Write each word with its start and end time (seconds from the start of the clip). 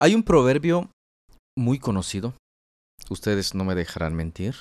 Hay 0.00 0.14
un 0.14 0.22
proverbio 0.22 0.90
muy 1.56 1.78
conocido, 1.78 2.34
ustedes 3.10 3.54
no 3.54 3.64
me 3.64 3.74
dejarán 3.74 4.14
mentir, 4.14 4.54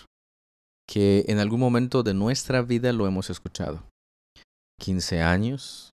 que 0.87 1.25
en 1.27 1.39
algún 1.39 1.59
momento 1.59 2.03
de 2.03 2.13
nuestra 2.13 2.61
vida 2.61 2.93
lo 2.93 3.07
hemos 3.07 3.29
escuchado. 3.29 3.83
15 4.79 5.21
años, 5.21 5.91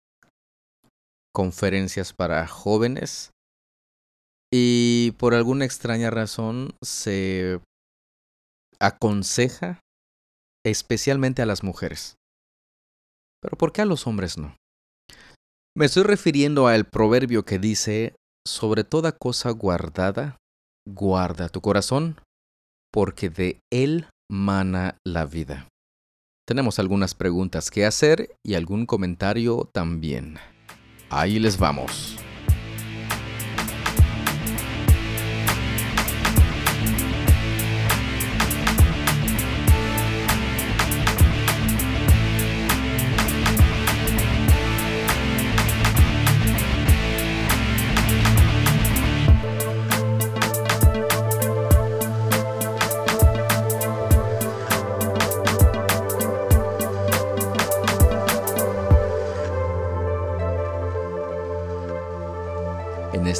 conferencias 1.34 2.14
para 2.14 2.48
jóvenes 2.48 3.32
y 4.52 5.12
por 5.20 5.34
alguna 5.36 5.66
extraña 5.66 6.10
razón 6.10 6.76
se 6.84 7.60
aconseja 8.80 9.80
especialmente 10.66 11.42
a 11.42 11.46
las 11.46 11.64
mujeres. 11.64 12.16
Pero 13.42 13.58
¿por 13.58 13.72
qué 13.72 13.82
a 13.82 13.86
los 13.86 14.08
hombres 14.08 14.38
no? 14.38 14.56
Me 15.76 15.86
estoy 15.86 16.04
refiriendo 16.04 16.68
al 16.68 16.86
proverbio 16.86 17.46
que 17.46 17.60
dice, 17.60 18.16
sobre 18.50 18.84
toda 18.84 19.12
cosa 19.12 19.52
guardada, 19.52 20.38
guarda 20.88 21.50
tu 21.50 21.62
corazón, 21.62 22.20
porque 22.92 23.30
de 23.30 23.60
él 23.72 24.08
mana 24.30 24.98
la 25.06 25.26
vida. 25.26 25.68
Tenemos 26.48 26.80
algunas 26.80 27.14
preguntas 27.14 27.70
que 27.70 27.86
hacer 27.86 28.34
y 28.44 28.56
algún 28.56 28.86
comentario 28.86 29.70
también. 29.74 30.38
Ahí 31.10 31.40
les 31.40 31.58
vamos. 31.58 32.18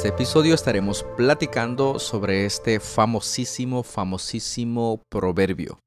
Este 0.08 0.22
episodio 0.22 0.54
estaremos 0.54 1.04
platicando 1.18 1.98
sobre 1.98 2.46
este 2.46 2.80
famosísimo, 2.80 3.82
famosísimo 3.82 5.02
proverbio 5.10 5.80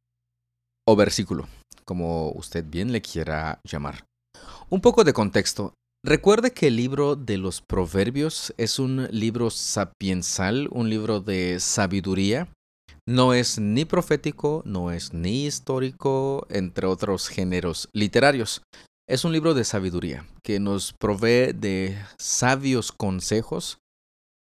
o 0.88 0.96
versículo, 0.96 1.48
como 1.86 2.30
usted 2.34 2.64
bien 2.64 2.92
le 2.92 3.02
quiera 3.02 3.60
llamar. 3.64 4.06
Un 4.70 4.80
poco 4.80 5.04
de 5.04 5.14
contexto. 5.14 5.74
Recuerde 6.06 6.52
que 6.52 6.68
el 6.68 6.76
libro 6.76 7.16
de 7.16 7.40
los 7.40 7.62
proverbios 7.62 8.54
es 8.58 8.78
un 8.78 9.08
libro 9.10 9.50
sapiensal, 9.50 10.68
un 10.72 10.88
libro 10.92 11.20
de 11.20 11.60
sabiduría. 11.60 12.48
No 13.08 13.34
es 13.34 13.58
ni 13.58 13.86
profético, 13.86 14.62
no 14.66 14.92
es 14.92 15.14
ni 15.14 15.48
histórico, 15.48 16.46
entre 16.52 16.86
otros 16.86 17.28
géneros 17.28 17.90
literarios. 17.92 18.62
Es 19.10 19.26
un 19.26 19.34
libro 19.34 19.56
de 19.56 19.64
sabiduría 19.64 20.28
que 20.44 20.60
nos 20.60 20.94
provee 20.94 21.54
de 21.54 21.98
sabios 22.20 22.92
consejos 22.92 23.81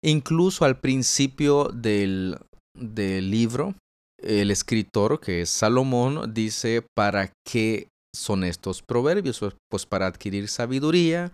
Incluso 0.03 0.65
al 0.65 0.79
principio 0.79 1.65
del, 1.65 2.37
del 2.73 3.29
libro, 3.29 3.75
el 4.21 4.51
escritor, 4.51 5.19
que 5.19 5.41
es 5.41 5.49
Salomón, 5.49 6.33
dice, 6.33 6.85
¿para 6.95 7.31
qué 7.45 7.87
son 8.15 8.43
estos 8.43 8.81
proverbios? 8.81 9.39
Pues, 9.39 9.55
pues 9.69 9.85
para 9.85 10.07
adquirir 10.07 10.47
sabiduría, 10.47 11.31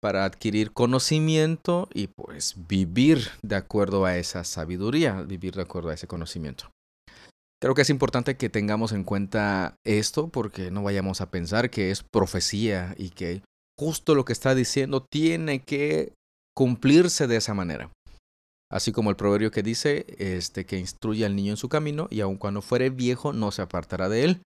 para 0.00 0.24
adquirir 0.24 0.72
conocimiento 0.72 1.88
y 1.92 2.08
pues 2.08 2.54
vivir 2.68 3.30
de 3.42 3.56
acuerdo 3.56 4.04
a 4.04 4.16
esa 4.16 4.44
sabiduría, 4.44 5.22
vivir 5.22 5.54
de 5.54 5.62
acuerdo 5.62 5.90
a 5.90 5.94
ese 5.94 6.06
conocimiento. 6.06 6.70
Creo 7.60 7.74
que 7.74 7.82
es 7.82 7.90
importante 7.90 8.36
que 8.36 8.48
tengamos 8.48 8.92
en 8.92 9.02
cuenta 9.02 9.74
esto 9.84 10.28
porque 10.28 10.70
no 10.70 10.84
vayamos 10.84 11.20
a 11.20 11.30
pensar 11.30 11.70
que 11.70 11.90
es 11.90 12.04
profecía 12.04 12.94
y 12.96 13.10
que 13.10 13.42
justo 13.76 14.14
lo 14.14 14.24
que 14.24 14.32
está 14.32 14.54
diciendo 14.54 15.04
tiene 15.10 15.60
que 15.60 16.12
cumplirse 16.56 17.26
de 17.26 17.36
esa 17.36 17.54
manera. 17.54 17.90
Así 18.70 18.92
como 18.92 19.10
el 19.10 19.16
proverbio 19.16 19.50
que 19.50 19.62
dice, 19.62 20.04
este, 20.18 20.66
que 20.66 20.78
instruye 20.78 21.24
al 21.24 21.34
niño 21.34 21.52
en 21.52 21.56
su 21.56 21.68
camino 21.68 22.06
y 22.10 22.20
aun 22.20 22.36
cuando 22.36 22.60
fuere 22.60 22.90
viejo 22.90 23.32
no 23.32 23.50
se 23.50 23.62
apartará 23.62 24.08
de 24.08 24.24
él. 24.24 24.42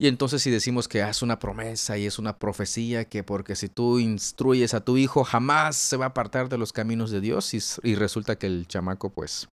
Y 0.00 0.08
entonces 0.08 0.42
si 0.42 0.50
decimos 0.50 0.88
que 0.88 1.02
es 1.02 1.22
una 1.22 1.38
promesa 1.38 1.98
y 1.98 2.06
es 2.06 2.18
una 2.18 2.38
profecía, 2.38 3.04
que 3.04 3.22
porque 3.22 3.54
si 3.54 3.68
tú 3.68 3.98
instruyes 3.98 4.72
a 4.72 4.82
tu 4.82 4.96
hijo 4.96 5.24
jamás 5.24 5.76
se 5.76 5.98
va 5.98 6.06
a 6.06 6.08
apartar 6.08 6.48
de 6.48 6.58
los 6.58 6.72
caminos 6.72 7.10
de 7.10 7.20
Dios 7.20 7.52
y, 7.54 7.58
y 7.82 7.94
resulta 7.94 8.36
que 8.36 8.46
el 8.46 8.66
chamaco 8.66 9.10
pues 9.10 9.48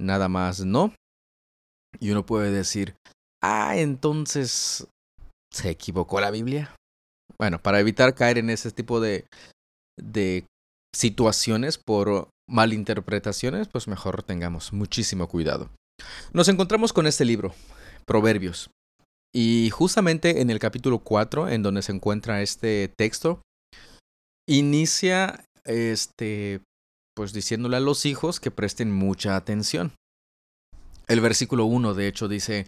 nada 0.00 0.28
más 0.28 0.64
no. 0.64 0.94
Y 2.00 2.10
uno 2.10 2.26
puede 2.26 2.50
decir, 2.50 2.96
ah, 3.42 3.76
entonces 3.76 4.88
se 5.52 5.70
equivocó 5.70 6.20
la 6.20 6.30
Biblia. 6.30 6.74
Bueno, 7.38 7.60
para 7.60 7.80
evitar 7.80 8.14
caer 8.14 8.38
en 8.38 8.50
ese 8.50 8.70
tipo 8.70 9.00
de, 9.00 9.26
de 10.00 10.46
situaciones 10.94 11.78
por 11.78 12.28
malinterpretaciones, 12.48 13.68
pues 13.68 13.88
mejor 13.88 14.22
tengamos 14.22 14.72
muchísimo 14.72 15.28
cuidado. 15.28 15.70
Nos 16.32 16.48
encontramos 16.48 16.92
con 16.92 17.06
este 17.06 17.24
libro, 17.24 17.54
Proverbios. 18.06 18.70
Y 19.34 19.70
justamente 19.70 20.40
en 20.40 20.50
el 20.50 20.58
capítulo 20.58 21.00
4, 21.00 21.48
en 21.48 21.62
donde 21.62 21.82
se 21.82 21.92
encuentra 21.92 22.42
este 22.42 22.92
texto, 22.96 23.42
inicia 24.48 25.44
este 25.64 26.60
pues 27.16 27.32
diciéndole 27.32 27.76
a 27.76 27.80
los 27.80 28.06
hijos 28.06 28.40
que 28.40 28.50
presten 28.50 28.92
mucha 28.92 29.36
atención. 29.36 29.92
El 31.06 31.20
versículo 31.20 31.64
1 31.64 31.94
de 31.94 32.08
hecho 32.08 32.28
dice, 32.28 32.66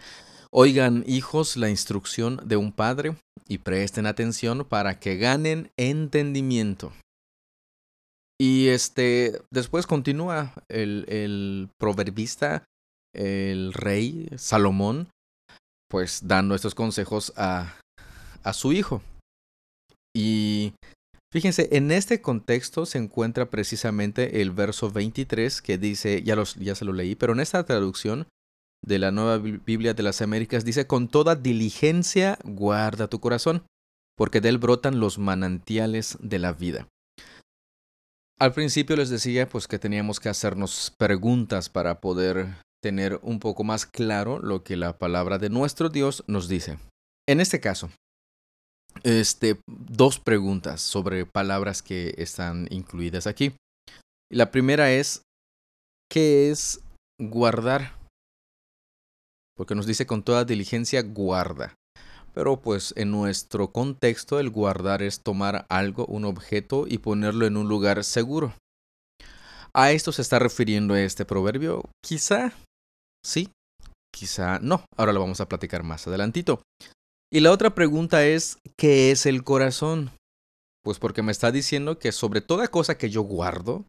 Oigan 0.52 1.04
hijos 1.06 1.56
la 1.56 1.68
instrucción 1.68 2.40
de 2.44 2.56
un 2.56 2.72
padre 2.72 3.16
y 3.48 3.58
presten 3.58 4.06
atención 4.06 4.64
para 4.64 4.98
que 5.00 5.16
ganen 5.16 5.70
entendimiento. 5.76 6.92
Y 8.38 8.68
este, 8.68 9.40
después 9.50 9.86
continúa 9.86 10.52
el, 10.68 11.06
el 11.08 11.70
proverbista, 11.78 12.64
el 13.14 13.72
rey 13.72 14.28
Salomón, 14.36 15.08
pues 15.88 16.26
dando 16.26 16.54
estos 16.54 16.74
consejos 16.74 17.32
a, 17.36 17.76
a 18.42 18.52
su 18.52 18.72
hijo. 18.72 19.02
Y 20.14 20.74
fíjense, 21.32 21.68
en 21.72 21.90
este 21.90 22.20
contexto 22.20 22.84
se 22.86 22.98
encuentra 22.98 23.48
precisamente 23.48 24.42
el 24.42 24.50
verso 24.50 24.90
23 24.90 25.62
que 25.62 25.78
dice, 25.78 26.22
ya, 26.22 26.36
los, 26.36 26.56
ya 26.56 26.74
se 26.74 26.84
lo 26.84 26.92
leí, 26.92 27.14
pero 27.14 27.32
en 27.32 27.40
esta 27.40 27.64
traducción 27.64 28.26
de 28.84 28.98
la 28.98 29.10
nueva 29.10 29.38
Biblia 29.38 29.94
de 29.94 30.02
las 30.02 30.22
Américas 30.22 30.64
dice, 30.64 30.86
con 30.86 31.08
toda 31.08 31.34
diligencia 31.34 32.38
guarda 32.44 33.08
tu 33.08 33.20
corazón, 33.20 33.64
porque 34.16 34.40
de 34.40 34.50
él 34.50 34.58
brotan 34.58 35.00
los 35.00 35.18
manantiales 35.18 36.18
de 36.20 36.38
la 36.38 36.52
vida. 36.52 36.88
Al 38.38 38.52
principio 38.52 38.96
les 38.96 39.08
decía 39.08 39.48
pues 39.48 39.66
que 39.66 39.78
teníamos 39.78 40.20
que 40.20 40.28
hacernos 40.28 40.92
preguntas 40.98 41.70
para 41.70 42.00
poder 42.00 42.56
tener 42.82 43.18
un 43.22 43.40
poco 43.40 43.64
más 43.64 43.86
claro 43.86 44.38
lo 44.40 44.62
que 44.62 44.76
la 44.76 44.98
palabra 44.98 45.38
de 45.38 45.48
nuestro 45.48 45.88
Dios 45.88 46.22
nos 46.26 46.46
dice. 46.46 46.78
En 47.26 47.40
este 47.40 47.60
caso, 47.60 47.90
este, 49.04 49.58
dos 49.66 50.18
preguntas 50.18 50.82
sobre 50.82 51.24
palabras 51.24 51.82
que 51.82 52.14
están 52.18 52.68
incluidas 52.70 53.26
aquí. 53.26 53.56
La 54.30 54.50
primera 54.50 54.92
es, 54.92 55.22
¿qué 56.10 56.50
es 56.50 56.80
guardar? 57.18 57.96
Porque 59.56 59.74
nos 59.74 59.86
dice 59.86 60.06
con 60.06 60.22
toda 60.22 60.44
diligencia 60.44 61.02
guarda. 61.02 61.74
Pero 62.36 62.60
pues 62.60 62.92
en 62.98 63.10
nuestro 63.10 63.72
contexto 63.72 64.38
el 64.38 64.50
guardar 64.50 65.00
es 65.02 65.22
tomar 65.22 65.64
algo, 65.70 66.04
un 66.04 66.26
objeto 66.26 66.84
y 66.86 66.98
ponerlo 66.98 67.46
en 67.46 67.56
un 67.56 67.66
lugar 67.66 68.04
seguro. 68.04 68.52
¿A 69.72 69.92
esto 69.92 70.12
se 70.12 70.20
está 70.20 70.38
refiriendo 70.38 70.94
este 70.96 71.24
proverbio? 71.24 71.88
Quizá 72.04 72.52
sí, 73.24 73.48
quizá 74.14 74.58
no. 74.58 74.84
Ahora 74.98 75.14
lo 75.14 75.20
vamos 75.20 75.40
a 75.40 75.48
platicar 75.48 75.82
más 75.82 76.06
adelantito. 76.06 76.60
Y 77.32 77.40
la 77.40 77.52
otra 77.52 77.74
pregunta 77.74 78.26
es, 78.26 78.58
¿qué 78.76 79.10
es 79.10 79.24
el 79.24 79.42
corazón? 79.42 80.10
Pues 80.84 80.98
porque 80.98 81.22
me 81.22 81.32
está 81.32 81.50
diciendo 81.50 81.98
que 81.98 82.12
sobre 82.12 82.42
toda 82.42 82.68
cosa 82.68 82.98
que 82.98 83.08
yo 83.08 83.22
guardo, 83.22 83.86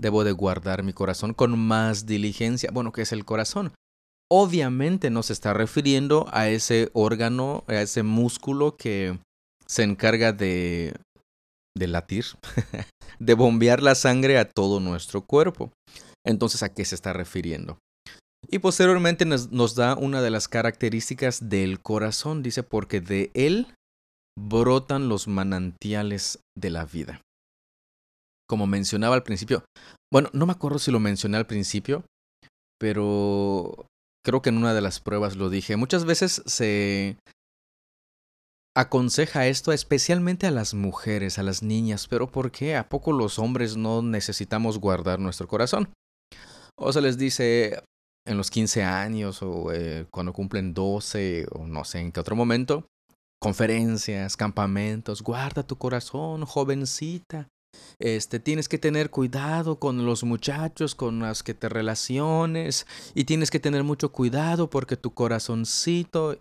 debo 0.00 0.24
de 0.24 0.32
guardar 0.32 0.84
mi 0.84 0.94
corazón 0.94 1.34
con 1.34 1.58
más 1.58 2.06
diligencia. 2.06 2.70
Bueno, 2.72 2.92
¿qué 2.92 3.02
es 3.02 3.12
el 3.12 3.26
corazón? 3.26 3.74
Obviamente 4.36 5.10
no 5.10 5.22
se 5.22 5.32
está 5.32 5.52
refiriendo 5.52 6.26
a 6.32 6.48
ese 6.48 6.90
órgano, 6.92 7.62
a 7.68 7.74
ese 7.74 8.02
músculo 8.02 8.76
que 8.76 9.16
se 9.64 9.84
encarga 9.84 10.32
de, 10.32 10.96
latir, 11.78 12.24
de 13.20 13.34
bombear 13.34 13.80
la 13.80 13.94
sangre 13.94 14.36
a 14.38 14.48
todo 14.48 14.80
nuestro 14.80 15.24
cuerpo. 15.24 15.70
Entonces, 16.26 16.64
¿a 16.64 16.74
qué 16.74 16.84
se 16.84 16.96
está 16.96 17.12
refiriendo? 17.12 17.78
Y 18.48 18.58
posteriormente 18.58 19.24
nos, 19.24 19.52
nos, 19.52 19.76
da 19.76 19.94
una 19.94 20.20
de 20.20 20.30
las 20.30 20.48
características 20.48 21.48
del 21.48 21.80
corazón, 21.80 22.42
dice, 22.42 22.64
porque 22.64 23.00
de 23.00 23.30
él 23.34 23.68
brotan 24.36 25.08
los 25.08 25.28
manantiales 25.28 26.40
de 26.58 26.70
la 26.70 26.84
vida. 26.86 27.20
como 28.50 28.66
mencionaba 28.66 29.14
al 29.14 29.22
principio, 29.22 29.64
bueno, 30.12 30.28
no 30.32 30.44
me 30.44 30.52
acuerdo 30.52 30.80
si 30.80 30.90
lo 30.90 30.98
mencioné 30.98 31.36
al 31.36 31.46
principio, 31.46 32.04
pero 32.78 33.86
creo 34.24 34.42
que 34.42 34.48
en 34.48 34.58
una 34.58 34.74
de 34.74 34.80
las 34.80 35.00
pruebas 35.00 35.36
lo 35.36 35.50
dije. 35.50 35.76
Muchas 35.76 36.04
veces 36.04 36.42
se 36.46 37.16
aconseja 38.76 39.46
esto 39.46 39.72
especialmente 39.72 40.46
a 40.46 40.50
las 40.50 40.74
mujeres, 40.74 41.38
a 41.38 41.42
las 41.42 41.62
niñas, 41.62 42.08
pero 42.08 42.26
¿por 42.26 42.50
qué? 42.50 42.76
¿A 42.76 42.88
poco 42.88 43.12
los 43.12 43.38
hombres 43.38 43.76
no 43.76 44.02
necesitamos 44.02 44.78
guardar 44.78 45.20
nuestro 45.20 45.46
corazón? 45.46 45.92
O 46.76 46.92
se 46.92 47.00
les 47.00 47.18
dice 47.18 47.82
en 48.26 48.36
los 48.36 48.50
15 48.50 48.82
años 48.82 49.42
o 49.42 49.72
eh, 49.72 50.06
cuando 50.10 50.32
cumplen 50.32 50.74
12 50.74 51.46
o 51.52 51.66
no 51.66 51.84
sé 51.84 52.00
en 52.00 52.10
qué 52.10 52.20
otro 52.20 52.34
momento, 52.34 52.86
conferencias, 53.40 54.36
campamentos, 54.36 55.22
guarda 55.22 55.62
tu 55.62 55.76
corazón, 55.76 56.44
jovencita. 56.46 57.48
Este, 57.98 58.40
tienes 58.40 58.68
que 58.68 58.78
tener 58.78 59.10
cuidado 59.10 59.78
con 59.78 60.04
los 60.04 60.24
muchachos 60.24 60.94
con 60.94 61.20
los 61.20 61.42
que 61.42 61.54
te 61.54 61.68
relaciones 61.68 62.86
y 63.14 63.24
tienes 63.24 63.50
que 63.50 63.60
tener 63.60 63.84
mucho 63.84 64.12
cuidado 64.12 64.68
porque 64.70 64.96
tu 64.96 65.14
corazoncito, 65.14 66.38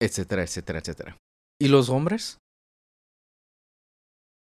etcétera, 0.00 0.42
etcétera, 0.42 0.78
etcétera. 0.78 1.16
¿Y 1.60 1.68
los 1.68 1.88
hombres? 1.88 2.38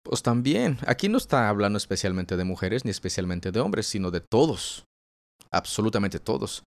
Pues 0.05 0.23
también, 0.23 0.79
aquí 0.87 1.08
no 1.08 1.19
está 1.19 1.49
hablando 1.49 1.76
especialmente 1.76 2.37
de 2.37 2.44
mujeres 2.44 2.84
ni 2.84 2.91
especialmente 2.91 3.52
de 3.52 3.61
hombres, 3.61 3.87
sino 3.87 4.11
de 4.11 4.20
todos, 4.20 4.87
absolutamente 5.50 6.19
todos, 6.19 6.62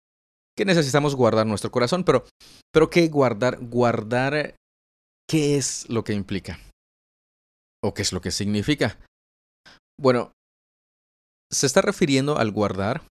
que 0.56 0.65
necesitamos 0.65 1.15
guardar 1.15 1.47
nuestro 1.47 1.71
corazón, 1.71 2.03
pero, 2.03 2.25
pero 2.71 2.89
¿qué 2.89 3.07
guardar? 3.07 3.57
Guardar, 3.59 4.56
¿qué 5.27 5.57
es 5.57 5.89
lo 5.89 6.03
que 6.03 6.13
implica? 6.13 6.59
¿O 7.83 7.94
qué 7.94 8.03
es 8.03 8.13
lo 8.13 8.21
que 8.21 8.29
significa? 8.29 9.00
Bueno, 10.01 10.31
se 11.51 11.68
está 11.68 11.83
refiriendo 11.83 12.39
al 12.39 12.51
guardar 12.51 13.06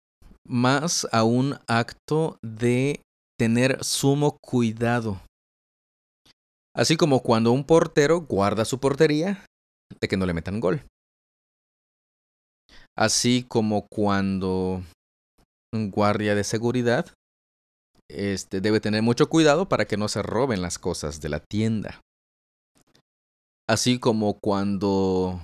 más 0.47 1.09
a 1.11 1.25
un 1.25 1.59
acto 1.67 2.39
de 2.43 3.03
tener 3.37 3.83
sumo 3.83 4.39
cuidado. 4.39 5.21
Así 6.77 6.97
como 6.97 7.25
cuando 7.25 7.51
un 7.51 7.65
portero 7.65 8.21
guarda 8.21 8.65
su 8.65 8.79
portería 8.79 9.45
de 10.01 10.07
que 10.07 10.17
no 10.17 10.27
le 10.27 10.35
metan 10.35 10.61
gol. 10.61 10.87
Así 12.97 13.43
como 13.43 13.89
cuando 13.89 14.85
un 15.75 15.91
guardia 15.91 16.37
de 16.37 16.45
seguridad 16.45 17.13
este, 18.09 18.61
debe 18.61 18.79
tener 18.79 19.03
mucho 19.03 19.29
cuidado 19.29 19.69
para 19.69 19.87
que 19.87 19.97
no 19.97 20.07
se 20.07 20.23
roben 20.23 20.63
las 20.63 20.79
cosas 20.79 21.21
de 21.21 21.31
la 21.31 21.41
tienda. 21.41 22.01
Así 23.69 23.99
como 23.99 24.39
cuando 24.39 25.41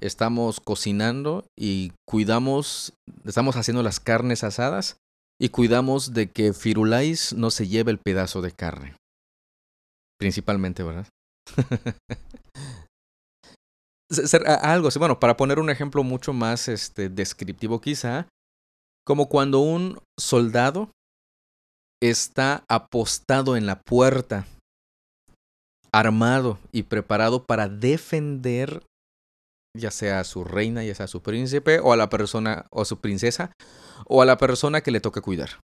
estamos 0.00 0.60
cocinando 0.60 1.44
y 1.56 1.92
cuidamos, 2.06 2.92
estamos 3.24 3.56
haciendo 3.56 3.82
las 3.82 4.00
carnes 4.00 4.44
asadas 4.44 4.96
y 5.40 5.48
cuidamos 5.50 6.14
de 6.14 6.30
que 6.30 6.52
Firulais 6.52 7.32
no 7.32 7.50
se 7.50 7.68
lleve 7.68 7.90
el 7.90 7.98
pedazo 7.98 8.42
de 8.42 8.52
carne. 8.52 8.96
Principalmente, 10.18 10.82
¿verdad? 10.82 11.06
Algo 14.62 14.88
bueno, 14.98 15.20
para 15.20 15.36
poner 15.36 15.58
un 15.58 15.70
ejemplo 15.70 16.02
mucho 16.02 16.32
más 16.32 16.68
este, 16.68 17.08
descriptivo 17.08 17.80
quizá, 17.80 18.26
como 19.04 19.28
cuando 19.28 19.60
un 19.60 20.00
soldado 20.18 20.90
está 22.02 22.64
apostado 22.68 23.56
en 23.56 23.66
la 23.66 23.80
puerta, 23.80 24.46
armado 25.92 26.58
y 26.72 26.84
preparado 26.84 27.44
para 27.44 27.68
defender 27.68 28.82
ya 29.76 29.90
sea 29.90 30.20
a 30.20 30.24
su 30.24 30.44
reina, 30.44 30.84
ya 30.84 30.94
sea 30.94 31.04
a 31.04 31.08
su 31.08 31.22
príncipe, 31.22 31.80
o 31.80 31.92
a 31.92 31.96
la 31.96 32.08
persona, 32.08 32.66
o 32.70 32.82
a 32.82 32.84
su 32.84 33.00
princesa, 33.00 33.52
o 34.06 34.22
a 34.22 34.26
la 34.26 34.38
persona 34.38 34.80
que 34.80 34.90
le 34.90 35.00
toque 35.00 35.20
cuidar. 35.20 35.60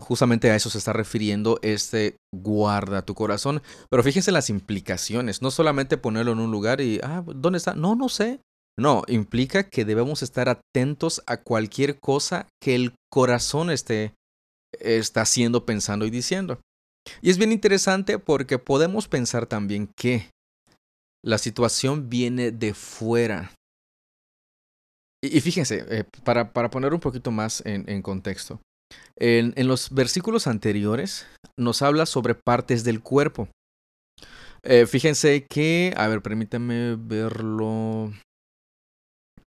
Justamente 0.00 0.50
a 0.50 0.56
eso 0.56 0.68
se 0.68 0.78
está 0.78 0.92
refiriendo 0.92 1.58
este 1.62 2.16
guarda 2.34 3.02
tu 3.02 3.14
corazón. 3.14 3.62
Pero 3.88 4.02
fíjense 4.02 4.30
las 4.30 4.50
implicaciones. 4.50 5.40
No 5.40 5.50
solamente 5.50 5.96
ponerlo 5.96 6.32
en 6.32 6.40
un 6.40 6.50
lugar 6.50 6.82
y, 6.82 7.00
ah, 7.02 7.24
¿dónde 7.26 7.56
está? 7.56 7.74
No, 7.74 7.94
no 7.94 8.10
sé. 8.10 8.40
No, 8.78 9.04
implica 9.08 9.64
que 9.64 9.86
debemos 9.86 10.22
estar 10.22 10.50
atentos 10.50 11.22
a 11.26 11.38
cualquier 11.38 11.98
cosa 11.98 12.46
que 12.62 12.74
el 12.74 12.94
corazón 13.10 13.70
esté 13.70 14.12
está 14.80 15.22
haciendo, 15.22 15.64
pensando 15.64 16.04
y 16.04 16.10
diciendo. 16.10 16.60
Y 17.22 17.30
es 17.30 17.38
bien 17.38 17.52
interesante 17.52 18.18
porque 18.18 18.58
podemos 18.58 19.08
pensar 19.08 19.46
también 19.46 19.88
que 19.96 20.30
la 21.24 21.38
situación 21.38 22.08
viene 22.08 22.50
de 22.50 22.74
fuera. 22.74 23.52
Y, 25.22 25.40
fíjense, 25.40 25.84
eh, 25.88 26.04
para, 26.24 26.52
para, 26.52 26.70
poner 26.70 26.94
un 26.94 27.00
poquito 27.00 27.30
más 27.30 27.62
en, 27.64 28.02
contexto, 28.02 28.60
en, 29.16 29.52
en, 29.56 29.66
los 29.66 29.90
versículos 29.90 30.46
anteriores 30.46 31.26
nos 31.58 31.82
habla 31.82 32.06
sobre 32.06 32.34
partes 32.34 32.84
del 32.84 33.02
cuerpo. 33.02 33.48
Eh, 34.62 34.86
fíjense 34.86 35.46
que, 35.48 35.94
a 35.96 36.08
ver, 36.08 36.22
permítanme 36.22 36.96
verlo. 36.96 38.12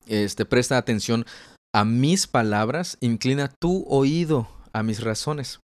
Este, 0.06 0.46
presta 0.46 0.78
atención 0.78 1.26
a 1.74 1.84
mis 1.84 2.26
palabras, 2.26 2.96
inclina 3.00 3.52
tu 3.60 3.84
oído 3.88 4.48
a 4.72 4.82
mis 4.82 5.02
razones. 5.02 5.60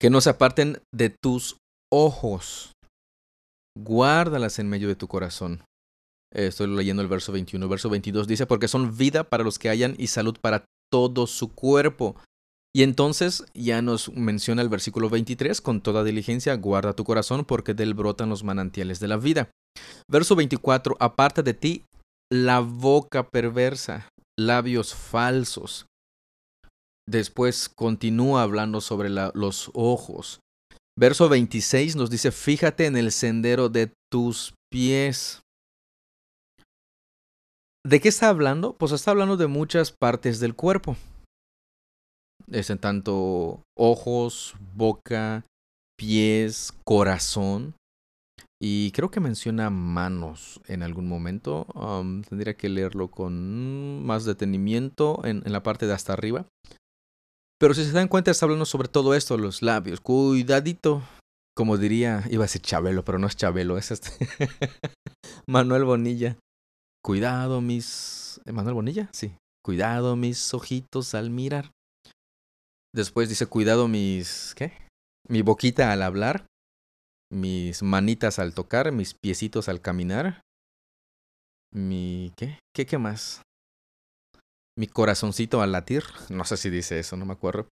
Que 0.00 0.10
no 0.10 0.20
se 0.20 0.30
aparten 0.30 0.82
de 0.92 1.10
tus 1.10 1.58
ojos 1.92 2.72
guárdalas 3.76 4.58
en 4.58 4.68
medio 4.68 4.88
de 4.88 4.96
tu 4.96 5.08
corazón. 5.08 5.64
Estoy 6.32 6.66
leyendo 6.66 7.02
el 7.02 7.08
verso 7.08 7.32
21. 7.32 7.64
El 7.64 7.70
verso 7.70 7.90
22 7.90 8.26
dice, 8.26 8.46
porque 8.46 8.68
son 8.68 8.96
vida 8.96 9.24
para 9.24 9.44
los 9.44 9.58
que 9.58 9.68
hayan 9.68 9.94
y 9.98 10.08
salud 10.08 10.36
para 10.40 10.64
todo 10.90 11.26
su 11.26 11.52
cuerpo. 11.52 12.16
Y 12.76 12.82
entonces 12.82 13.44
ya 13.54 13.82
nos 13.82 14.12
menciona 14.12 14.60
el 14.60 14.68
versículo 14.68 15.08
23, 15.08 15.60
con 15.60 15.80
toda 15.80 16.02
diligencia 16.02 16.56
guarda 16.56 16.94
tu 16.94 17.04
corazón 17.04 17.44
porque 17.44 17.72
de 17.72 17.84
él 17.84 17.94
brotan 17.94 18.28
los 18.28 18.42
manantiales 18.42 18.98
de 18.98 19.06
la 19.06 19.16
vida. 19.16 19.48
Verso 20.10 20.34
24, 20.34 20.96
aparta 20.98 21.42
de 21.42 21.54
ti 21.54 21.84
la 22.32 22.58
boca 22.58 23.28
perversa, 23.28 24.08
labios 24.36 24.92
falsos. 24.92 25.86
Después 27.08 27.68
continúa 27.68 28.42
hablando 28.42 28.80
sobre 28.80 29.08
los 29.08 29.70
ojos. 29.74 30.40
Verso 30.96 31.28
26 31.28 31.96
nos 31.96 32.08
dice, 32.08 32.30
fíjate 32.30 32.86
en 32.86 32.96
el 32.96 33.10
sendero 33.10 33.68
de 33.68 33.92
tus 34.12 34.54
pies. 34.70 35.42
¿De 37.84 38.00
qué 38.00 38.08
está 38.08 38.28
hablando? 38.28 38.76
Pues 38.76 38.92
está 38.92 39.10
hablando 39.10 39.36
de 39.36 39.48
muchas 39.48 39.90
partes 39.90 40.38
del 40.38 40.54
cuerpo. 40.54 40.96
Es 42.50 42.70
en 42.70 42.78
tanto 42.78 43.62
ojos, 43.76 44.54
boca, 44.74 45.44
pies, 45.98 46.72
corazón. 46.84 47.74
Y 48.62 48.92
creo 48.92 49.10
que 49.10 49.20
menciona 49.20 49.70
manos 49.70 50.60
en 50.68 50.84
algún 50.84 51.08
momento. 51.08 51.66
Um, 51.74 52.22
tendría 52.22 52.56
que 52.56 52.68
leerlo 52.68 53.10
con 53.10 54.04
más 54.06 54.24
detenimiento 54.24 55.20
en 55.24 55.42
la 55.44 55.62
parte 55.62 55.86
de 55.86 55.92
hasta 55.92 56.12
arriba. 56.12 56.46
Pero 57.58 57.74
si 57.74 57.84
se 57.84 57.92
dan 57.92 58.08
cuenta, 58.08 58.30
está 58.30 58.46
hablando 58.46 58.66
sobre 58.66 58.88
todo 58.88 59.14
esto, 59.14 59.38
los 59.38 59.62
labios. 59.62 60.00
Cuidadito. 60.00 61.02
Como 61.56 61.78
diría, 61.78 62.24
iba 62.30 62.42
a 62.42 62.46
decir 62.46 62.62
Chabelo, 62.62 63.04
pero 63.04 63.18
no 63.18 63.28
es 63.28 63.36
Chabelo, 63.36 63.78
es 63.78 63.92
este. 63.92 64.10
Manuel 65.46 65.84
Bonilla. 65.84 66.36
Cuidado, 67.02 67.60
mis. 67.60 68.40
¿Manuel 68.44 68.74
Bonilla? 68.74 69.08
Sí. 69.12 69.36
Cuidado, 69.64 70.16
mis 70.16 70.52
ojitos 70.52 71.14
al 71.14 71.30
mirar. 71.30 71.70
Después 72.92 73.28
dice, 73.28 73.46
cuidado, 73.46 73.86
mis. 73.86 74.54
¿Qué? 74.56 74.72
Mi 75.28 75.42
boquita 75.42 75.92
al 75.92 76.02
hablar. 76.02 76.46
Mis 77.30 77.82
manitas 77.82 78.38
al 78.38 78.52
tocar. 78.52 78.90
Mis 78.90 79.14
piecitos 79.14 79.68
al 79.68 79.80
caminar. 79.80 80.40
Mi. 81.72 82.32
¿Qué? 82.36 82.58
¿Qué, 82.74 82.84
qué 82.84 82.98
más? 82.98 83.42
Mi 84.78 84.86
corazoncito 84.86 85.62
al 85.62 85.72
latir. 85.72 86.04
No 86.30 86.44
sé 86.44 86.56
si 86.56 86.70
dice 86.70 86.98
eso, 86.98 87.16
no 87.16 87.26
me 87.26 87.32
acuerdo. 87.32 87.68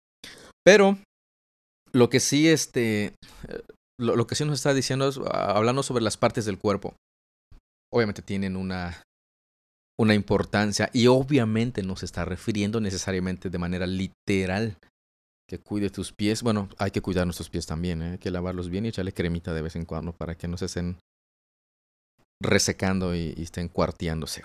Pero 0.64 0.98
lo 1.92 2.10
que 2.10 2.20
sí, 2.20 2.48
este, 2.48 3.14
lo, 3.98 4.26
que 4.26 4.34
sí 4.34 4.44
nos 4.44 4.58
está 4.58 4.74
diciendo 4.74 5.08
es, 5.08 5.18
ah, 5.18 5.52
hablando 5.56 5.82
sobre 5.82 6.04
las 6.04 6.16
partes 6.16 6.44
del 6.44 6.58
cuerpo. 6.58 6.94
Obviamente 7.92 8.22
tienen 8.22 8.56
una, 8.56 9.02
una 9.98 10.14
importancia 10.14 10.90
y 10.92 11.08
obviamente 11.08 11.82
no 11.82 11.96
se 11.96 12.06
está 12.06 12.24
refiriendo 12.24 12.80
necesariamente 12.80 13.50
de 13.50 13.58
manera 13.58 13.86
literal 13.86 14.76
que 15.48 15.58
cuide 15.58 15.90
tus 15.90 16.12
pies. 16.12 16.42
Bueno, 16.42 16.68
hay 16.78 16.92
que 16.92 17.00
cuidar 17.00 17.26
nuestros 17.26 17.50
pies 17.50 17.66
también, 17.66 18.02
¿eh? 18.02 18.10
hay 18.12 18.18
que 18.18 18.30
lavarlos 18.30 18.68
bien 18.68 18.86
y 18.86 18.88
echarle 18.88 19.12
cremita 19.12 19.52
de 19.52 19.62
vez 19.62 19.74
en 19.74 19.84
cuando 19.84 20.12
para 20.12 20.36
que 20.36 20.46
no 20.46 20.56
se 20.56 20.66
estén 20.66 20.98
resecando 22.40 23.14
y 23.16 23.34
estén 23.36 23.68
cuarteándose. 23.68 24.42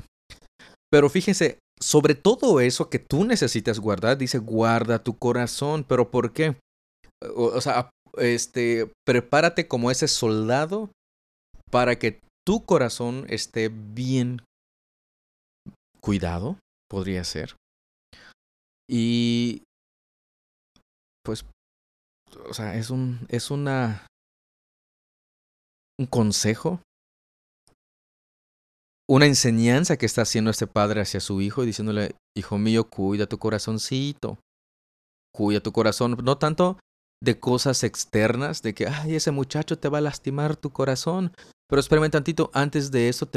Pero 0.89 1.09
fíjense, 1.09 1.59
sobre 1.81 2.15
todo 2.15 2.59
eso 2.59 2.89
que 2.89 2.99
tú 2.99 3.25
necesitas 3.25 3.79
guardar, 3.79 4.17
dice 4.17 4.37
guarda 4.37 5.03
tu 5.03 5.17
corazón. 5.17 5.83
¿Pero 5.83 6.11
por 6.11 6.33
qué? 6.33 6.57
O, 7.35 7.59
sea, 7.61 7.89
este, 8.17 8.91
prepárate 9.05 9.67
como 9.67 9.91
ese 9.91 10.07
soldado 10.07 10.89
para 11.71 11.97
que 11.97 12.21
tu 12.45 12.63
corazón 12.63 13.25
esté 13.29 13.69
bien 13.69 14.41
cuidado, 15.99 16.57
podría 16.89 17.23
ser. 17.23 17.55
Y 18.87 19.63
pues, 21.23 21.43
o 22.47 22.53
sea, 22.53 22.75
es 22.75 22.91
un, 22.91 23.25
es 23.29 23.49
una, 23.49 24.05
un 25.99 26.05
consejo, 26.05 26.81
una 29.07 29.25
enseñanza 29.25 29.97
que 29.97 30.05
está 30.05 30.23
haciendo 30.23 30.51
este 30.51 30.67
padre 30.67 31.01
hacia 31.01 31.19
su 31.19 31.41
hijo 31.41 31.63
y 31.63 31.67
diciéndole, 31.67 32.15
hijo 32.35 32.57
mío, 32.57 32.89
cuida 32.89 33.27
tu 33.27 33.37
corazoncito, 33.37 34.39
cuida 35.33 35.59
tu 35.59 35.71
corazón, 35.71 36.17
no 36.23 36.37
tanto 36.37 36.79
de 37.21 37.39
cosas 37.39 37.83
externas, 37.83 38.61
de 38.61 38.73
que, 38.73 38.87
ay, 38.87 39.15
ese 39.15 39.31
muchacho 39.31 39.77
te 39.77 39.89
va 39.89 39.99
a 39.99 40.01
lastimar 40.01 40.55
tu 40.55 40.71
corazón. 40.71 41.31
Pero 41.67 41.79
espérame 41.79 42.09
tantito, 42.09 42.51
antes 42.53 42.91
de 42.91 43.09
eso 43.09 43.27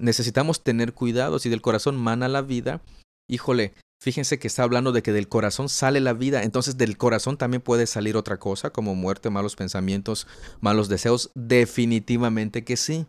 necesitamos 0.00 0.62
tener 0.62 0.94
cuidado. 0.94 1.38
Si 1.38 1.48
del 1.48 1.60
corazón 1.60 1.96
mana 1.96 2.28
la 2.28 2.42
vida, 2.42 2.80
híjole, 3.28 3.74
fíjense 4.02 4.38
que 4.38 4.48
está 4.48 4.62
hablando 4.62 4.92
de 4.92 5.02
que 5.02 5.12
del 5.12 5.28
corazón 5.28 5.68
sale 5.68 6.00
la 6.00 6.14
vida. 6.14 6.42
Entonces 6.42 6.78
del 6.78 6.96
corazón 6.96 7.36
también 7.36 7.62
puede 7.62 7.86
salir 7.86 8.16
otra 8.16 8.38
cosa, 8.38 8.70
como 8.70 8.94
muerte, 8.94 9.28
malos 9.28 9.56
pensamientos, 9.56 10.26
malos 10.60 10.88
deseos. 10.88 11.30
Definitivamente 11.34 12.64
que 12.64 12.76
sí. 12.76 13.06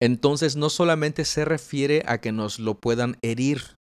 Entonces 0.00 0.56
no 0.56 0.70
solamente 0.70 1.24
se 1.24 1.44
refiere 1.44 2.02
a 2.06 2.18
que 2.20 2.32
nos 2.32 2.58
lo 2.58 2.78
puedan 2.78 3.16
herir, 3.22 3.76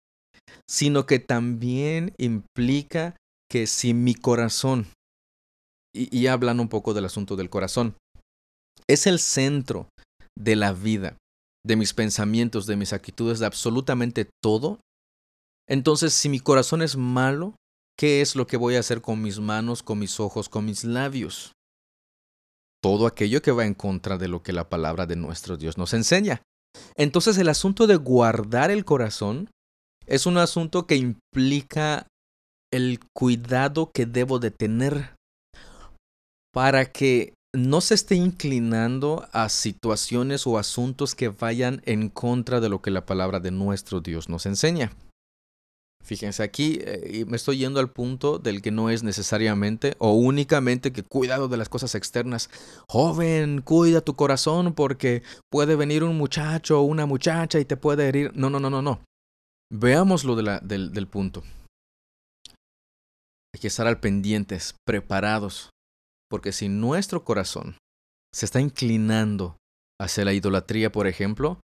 sino 0.69 1.05
que 1.05 1.19
también 1.19 2.13
implica 2.17 3.15
que 3.49 3.67
si 3.67 3.93
mi 3.93 4.15
corazón 4.15 4.87
y, 5.95 6.27
hablan 6.27 6.59
un 6.59 6.67
poco 6.67 6.93
del 6.93 7.05
asunto 7.05 7.35
del 7.35 7.49
corazón. 7.49 7.95
Es 8.87 9.07
el 9.07 9.19
centro 9.19 9.89
de 10.37 10.55
la 10.55 10.73
vida, 10.73 11.17
de 11.65 11.75
mis 11.75 11.93
pensamientos, 11.93 12.67
de 12.67 12.75
mis 12.75 12.93
actitudes, 12.93 13.39
de 13.39 13.45
absolutamente 13.45 14.29
todo. 14.43 14.79
Entonces, 15.67 16.13
si 16.13 16.29
mi 16.29 16.39
corazón 16.39 16.81
es 16.81 16.97
malo, 16.97 17.55
¿qué 17.97 18.21
es 18.21 18.35
lo 18.35 18.45
que 18.45 18.57
voy 18.57 18.75
a 18.75 18.81
hacer 18.81 19.01
con 19.01 19.21
mis 19.21 19.39
manos, 19.39 19.81
con 19.81 19.99
mis 19.99 20.19
ojos, 20.19 20.49
con 20.49 20.65
mis 20.65 20.83
labios? 20.83 21.53
Todo 22.85 23.07
aquello 23.07 23.41
que 23.41 23.51
va 23.51 23.65
en 23.65 23.73
contra 23.73 24.19
de 24.19 24.27
lo 24.27 24.43
que 24.43 24.53
la 24.53 24.69
palabra 24.69 25.07
de 25.07 25.15
nuestro 25.15 25.57
Dios 25.57 25.75
nos 25.75 25.95
enseña. 25.95 26.43
Entonces 26.95 27.35
el 27.39 27.49
asunto 27.49 27.87
de 27.87 27.95
guardar 27.95 28.69
el 28.69 28.85
corazón 28.85 29.49
es 30.05 30.27
un 30.27 30.37
asunto 30.37 30.85
que 30.85 30.95
implica 30.95 32.05
el 32.71 32.99
cuidado 33.11 33.89
que 33.91 34.05
debo 34.05 34.37
de 34.37 34.51
tener 34.51 35.15
para 36.53 36.85
que 36.85 37.33
no 37.55 37.81
se 37.81 37.95
esté 37.95 38.17
inclinando 38.17 39.27
a 39.31 39.49
situaciones 39.49 40.45
o 40.45 40.59
asuntos 40.59 41.15
que 41.15 41.29
vayan 41.29 41.81
en 41.87 42.09
contra 42.09 42.59
de 42.59 42.69
lo 42.69 42.83
que 42.83 42.91
la 42.91 43.07
palabra 43.07 43.39
de 43.39 43.49
nuestro 43.49 43.99
Dios 43.99 44.29
nos 44.29 44.45
enseña. 44.45 44.91
Fíjense 46.05 46.43
aquí, 46.43 46.77
eh, 46.81 47.25
me 47.27 47.35
estoy 47.35 47.57
yendo 47.57 47.79
al 47.79 47.89
punto 47.89 48.37
del 48.37 48.61
que 48.61 48.69
no 48.69 48.91
es 48.91 49.01
necesariamente 49.01 49.95
o 49.97 50.11
únicamente 50.13 50.93
que 50.93 51.01
cuidado 51.01 51.47
de 51.47 51.57
las 51.57 51.67
cosas 51.67 51.95
externas. 51.95 52.51
Joven, 52.87 53.63
cuida 53.63 54.01
tu 54.01 54.15
corazón 54.15 54.75
porque 54.75 55.23
puede 55.49 55.75
venir 55.75 56.03
un 56.03 56.15
muchacho 56.15 56.79
o 56.79 56.83
una 56.83 57.07
muchacha 57.07 57.59
y 57.59 57.65
te 57.65 57.75
puede 57.75 58.07
herir. 58.07 58.31
No, 58.35 58.51
no, 58.51 58.59
no, 58.59 58.69
no, 58.69 58.83
no. 58.83 58.99
Veamos 59.73 60.25
lo 60.25 60.35
del, 60.35 60.93
del 60.93 61.07
punto. 61.07 61.41
Hay 63.55 63.59
que 63.59 63.67
estar 63.67 63.87
al 63.87 63.99
pendientes, 63.99 64.75
preparados, 64.85 65.71
porque 66.29 66.51
si 66.51 66.69
nuestro 66.69 67.23
corazón 67.23 67.77
se 68.31 68.45
está 68.45 68.61
inclinando 68.61 69.57
hacia 69.99 70.23
la 70.23 70.33
idolatría, 70.33 70.91
por 70.91 71.07
ejemplo, 71.07 71.61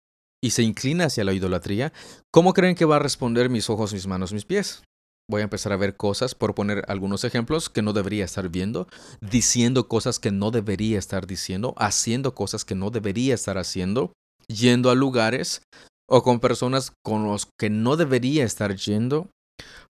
y 0.44 0.52
se 0.52 0.64
inclina 0.64 1.06
hacia 1.06 1.24
la 1.24 1.34
idolatría, 1.34 1.94
¿cómo 2.32 2.54
creen 2.54 2.76
que 2.76 2.86
va 2.86 2.98
a 2.98 3.00
responder 3.00 3.50
mis 3.50 3.70
ojos, 3.70 3.94
mis 3.94 4.08
manos, 4.08 4.34
mis 4.34 4.46
pies? 4.46 4.84
Voy 5.30 5.42
a 5.42 5.44
empezar 5.44 5.74
a 5.74 5.78
ver 5.78 5.98
cosas, 5.98 6.36
por 6.36 6.56
poner 6.56 6.86
algunos 6.88 7.26
ejemplos, 7.26 7.70
que 7.70 7.82
no 7.82 7.92
debería 7.92 8.24
estar 8.24 8.48
viendo, 8.48 8.88
diciendo 9.20 9.90
cosas 9.90 10.20
que 10.20 10.32
no 10.32 10.52
debería 10.52 10.98
estar 10.98 11.28
diciendo, 11.28 11.74
haciendo 11.78 12.34
cosas 12.34 12.64
que 12.64 12.76
no 12.76 12.92
debería 12.92 13.34
estar 13.34 13.58
haciendo, 13.58 14.14
yendo 14.48 14.90
a 14.90 14.96
lugares 14.96 15.64
o 16.10 16.24
con 16.24 16.40
personas 16.40 16.94
con 17.04 17.26
los 17.26 17.50
que 17.60 17.70
no 17.70 17.98
debería 17.98 18.46
estar 18.46 18.76
yendo, 18.78 19.30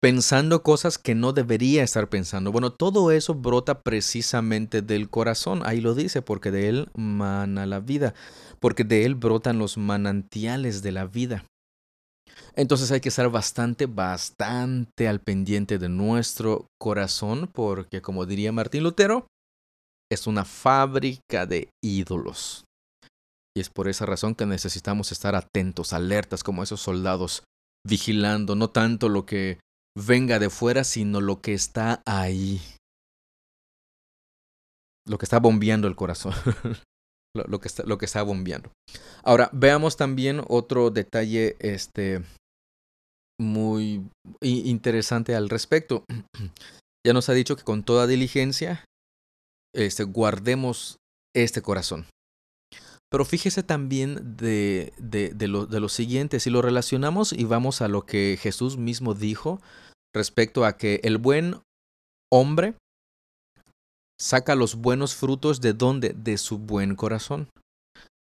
pensando 0.00 0.62
cosas 0.62 0.98
que 0.98 1.14
no 1.14 1.32
debería 1.32 1.82
estar 1.82 2.08
pensando. 2.08 2.52
Bueno, 2.52 2.72
todo 2.72 3.10
eso 3.10 3.34
brota 3.34 3.82
precisamente 3.82 4.82
del 4.82 5.10
corazón. 5.10 5.62
Ahí 5.64 5.80
lo 5.80 5.94
dice, 5.94 6.22
porque 6.22 6.50
de 6.50 6.68
él 6.68 6.88
mana 6.94 7.66
la 7.66 7.80
vida, 7.80 8.14
porque 8.58 8.84
de 8.84 9.04
él 9.04 9.14
brotan 9.14 9.58
los 9.58 9.76
manantiales 9.76 10.82
de 10.82 10.92
la 10.92 11.06
vida. 11.06 11.44
Entonces 12.54 12.90
hay 12.90 13.00
que 13.00 13.10
estar 13.10 13.28
bastante, 13.30 13.86
bastante 13.86 15.08
al 15.08 15.20
pendiente 15.20 15.78
de 15.78 15.88
nuestro 15.88 16.66
corazón, 16.80 17.48
porque 17.52 18.00
como 18.00 18.26
diría 18.26 18.52
Martín 18.52 18.82
Lutero, 18.82 19.26
es 20.10 20.26
una 20.26 20.44
fábrica 20.44 21.46
de 21.46 21.68
ídolos. 21.82 22.64
Y 23.56 23.60
es 23.60 23.68
por 23.68 23.88
esa 23.88 24.06
razón 24.06 24.34
que 24.34 24.46
necesitamos 24.46 25.12
estar 25.12 25.34
atentos, 25.34 25.92
alertas, 25.92 26.42
como 26.42 26.62
esos 26.62 26.80
soldados, 26.80 27.42
vigilando 27.87 28.54
no 28.54 28.70
tanto 28.70 29.08
lo 29.08 29.26
que 29.26 29.58
venga 29.96 30.38
de 30.38 30.50
fuera, 30.50 30.84
sino 30.84 31.20
lo 31.20 31.40
que 31.40 31.54
está 31.54 32.02
ahí. 32.06 32.60
Lo 35.06 35.18
que 35.18 35.25
está 35.25 35.38
bombeando 35.40 35.88
el 35.88 35.96
corazón. 35.96 36.34
lo, 37.34 37.60
que 37.60 37.68
está, 37.68 37.84
lo 37.84 37.99
que 37.99 38.06
está 38.06 38.22
bombeando. 38.22 38.72
Ahora, 39.22 39.50
veamos 39.52 39.96
también 39.96 40.42
otro 40.49 40.90
detalle 40.90 41.56
este, 41.60 42.22
muy 43.40 44.08
interesante 44.42 45.34
al 45.34 45.49
respecto. 45.49 46.04
ya 47.06 47.12
nos 47.12 47.28
ha 47.28 47.32
dicho 47.32 47.56
que 47.56 47.64
con 47.64 47.82
toda 47.82 48.06
diligencia 48.06 48.84
este, 49.75 50.04
guardemos 50.04 50.96
este 51.34 51.62
corazón. 51.62 52.06
Pero 53.10 53.24
fíjese 53.24 53.62
también 53.64 54.36
de, 54.36 54.92
de, 54.98 55.30
de, 55.30 55.48
lo, 55.48 55.66
de 55.66 55.80
lo 55.80 55.88
siguiente, 55.88 56.38
si 56.38 56.48
lo 56.48 56.62
relacionamos 56.62 57.32
y 57.32 57.44
vamos 57.44 57.82
a 57.82 57.88
lo 57.88 58.06
que 58.06 58.38
Jesús 58.40 58.76
mismo 58.76 59.14
dijo 59.14 59.60
respecto 60.14 60.64
a 60.64 60.76
que 60.76 61.00
el 61.02 61.18
buen 61.18 61.56
hombre 62.32 62.74
saca 64.20 64.54
los 64.54 64.76
buenos 64.76 65.16
frutos 65.16 65.60
de 65.60 65.72
dónde? 65.72 66.10
De 66.10 66.38
su 66.38 66.58
buen 66.58 66.94
corazón. 66.94 67.48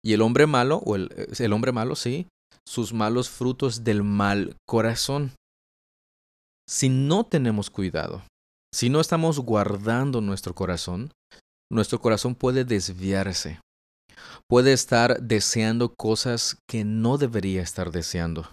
Y 0.04 0.14
el 0.14 0.22
hombre 0.22 0.48
malo, 0.48 0.78
o 0.86 0.96
el, 0.96 1.10
el 1.38 1.54
hombre 1.54 1.74
malo, 1.74 1.96
sí, 1.96 2.28
sus 2.66 2.94
malos 2.94 3.30
frutos 3.30 3.84
del 3.84 4.04
mal 4.04 4.56
corazón. 4.66 5.34
Si 6.70 6.88
no 6.88 7.26
tenemos 7.26 7.70
cuidado, 7.70 8.24
si 8.74 8.90
no 8.90 9.02
estamos 9.02 9.40
guardando 9.40 10.22
nuestro 10.22 10.54
corazón, 10.54 11.12
nuestro 11.70 12.00
corazón 12.00 12.36
puede 12.36 12.64
desviarse 12.64 13.60
puede 14.50 14.74
estar 14.74 15.22
deseando 15.22 15.94
cosas 15.94 16.58
que 16.70 16.84
no 16.84 17.18
debería 17.18 17.62
estar 17.62 17.92
deseando. 17.92 18.50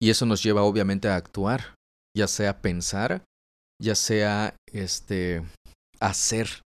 Y 0.00 0.10
eso 0.10 0.26
nos 0.26 0.42
lleva 0.42 0.62
obviamente 0.62 1.08
a 1.08 1.16
actuar, 1.16 1.74
ya 2.16 2.26
sea 2.26 2.60
pensar, 2.60 3.24
ya 3.80 3.94
sea 3.94 4.56
este 4.72 5.42
hacer. 6.00 6.62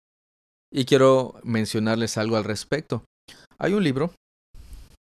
Y 0.72 0.86
quiero 0.86 1.40
mencionarles 1.44 2.18
algo 2.18 2.38
al 2.38 2.44
respecto. 2.44 3.04
Hay 3.58 3.74
un 3.74 3.84
libro 3.84 4.14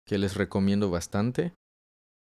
que 0.08 0.18
les 0.18 0.36
recomiendo 0.36 0.90
bastante, 0.90 1.54